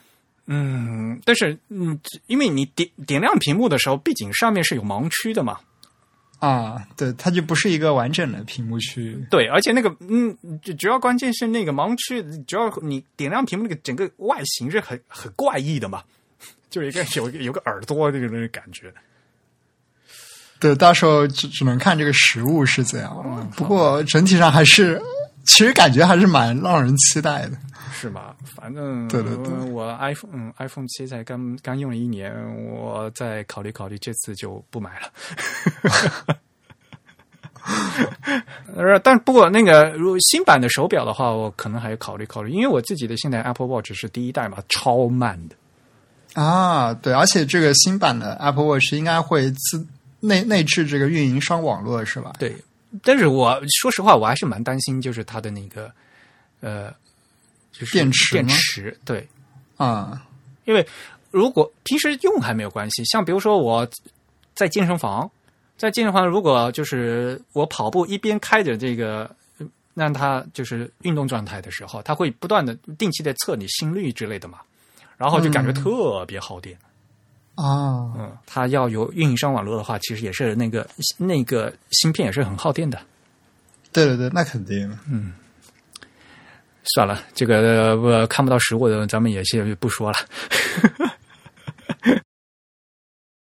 [0.46, 5.60] 嗯，但是嗯，因为你点点亮屏幕的时候，毕竟上面是有盲区的嘛。
[6.42, 9.16] 啊，对，它就不是一个完整的屏幕区。
[9.30, 10.36] 对，而且那个嗯，
[10.76, 16.02] 主要关键是那个盲区，主要你点亮屏幕那个整个外形是很很怪异的嘛，
[16.68, 18.92] 就一个有有个耳朵这个那个感觉。
[20.58, 23.48] 对，到时候只只能看这个实物是怎样。
[23.54, 25.00] 不过整体上还是，
[25.44, 27.56] 其实感觉还是蛮让人期待的。
[27.92, 28.34] 是吧？
[28.56, 32.34] 反正对对对，我 iPhone 嗯 iPhone 七才刚刚用了一年，
[32.72, 36.36] 我再考虑考虑，这次就不买了。
[38.74, 45.54] 呃，但不过那个如新版的手表的话，我可能还要考虑考虑，因为我自己的现在 Apple Watch 是第一代嘛，超慢的
[46.42, 46.92] 啊。
[46.94, 49.86] 对，而且这个新版的 Apple Watch 应该会自
[50.18, 52.32] 内内置这个运营商网络是吧？
[52.38, 52.56] 对，
[53.04, 55.88] 但是我说实话，我还是蛮担心，就是它的那个
[56.60, 56.92] 呃。
[57.82, 59.28] 就是电池，电池对，
[59.76, 60.24] 啊，
[60.66, 60.86] 因为
[61.32, 63.88] 如果平时用还没有关系，像比如说我
[64.54, 65.28] 在健身房，
[65.76, 69.28] 在健身房如果就是我跑步一边开着这个，
[69.94, 74.60] 让它就是运动状态的时候，它会不断的定期的测你心率之类的嘛，
[75.16, 76.78] 然后就感觉特别耗电。
[77.56, 83.00] 啊，嗯，它要有运营商网络的话，其实也是那个那个芯片也是很耗电的，
[83.90, 85.34] 对对对，那肯定，嗯。
[86.84, 90.18] 算了，这个我看不到实物的，咱们也先不说了。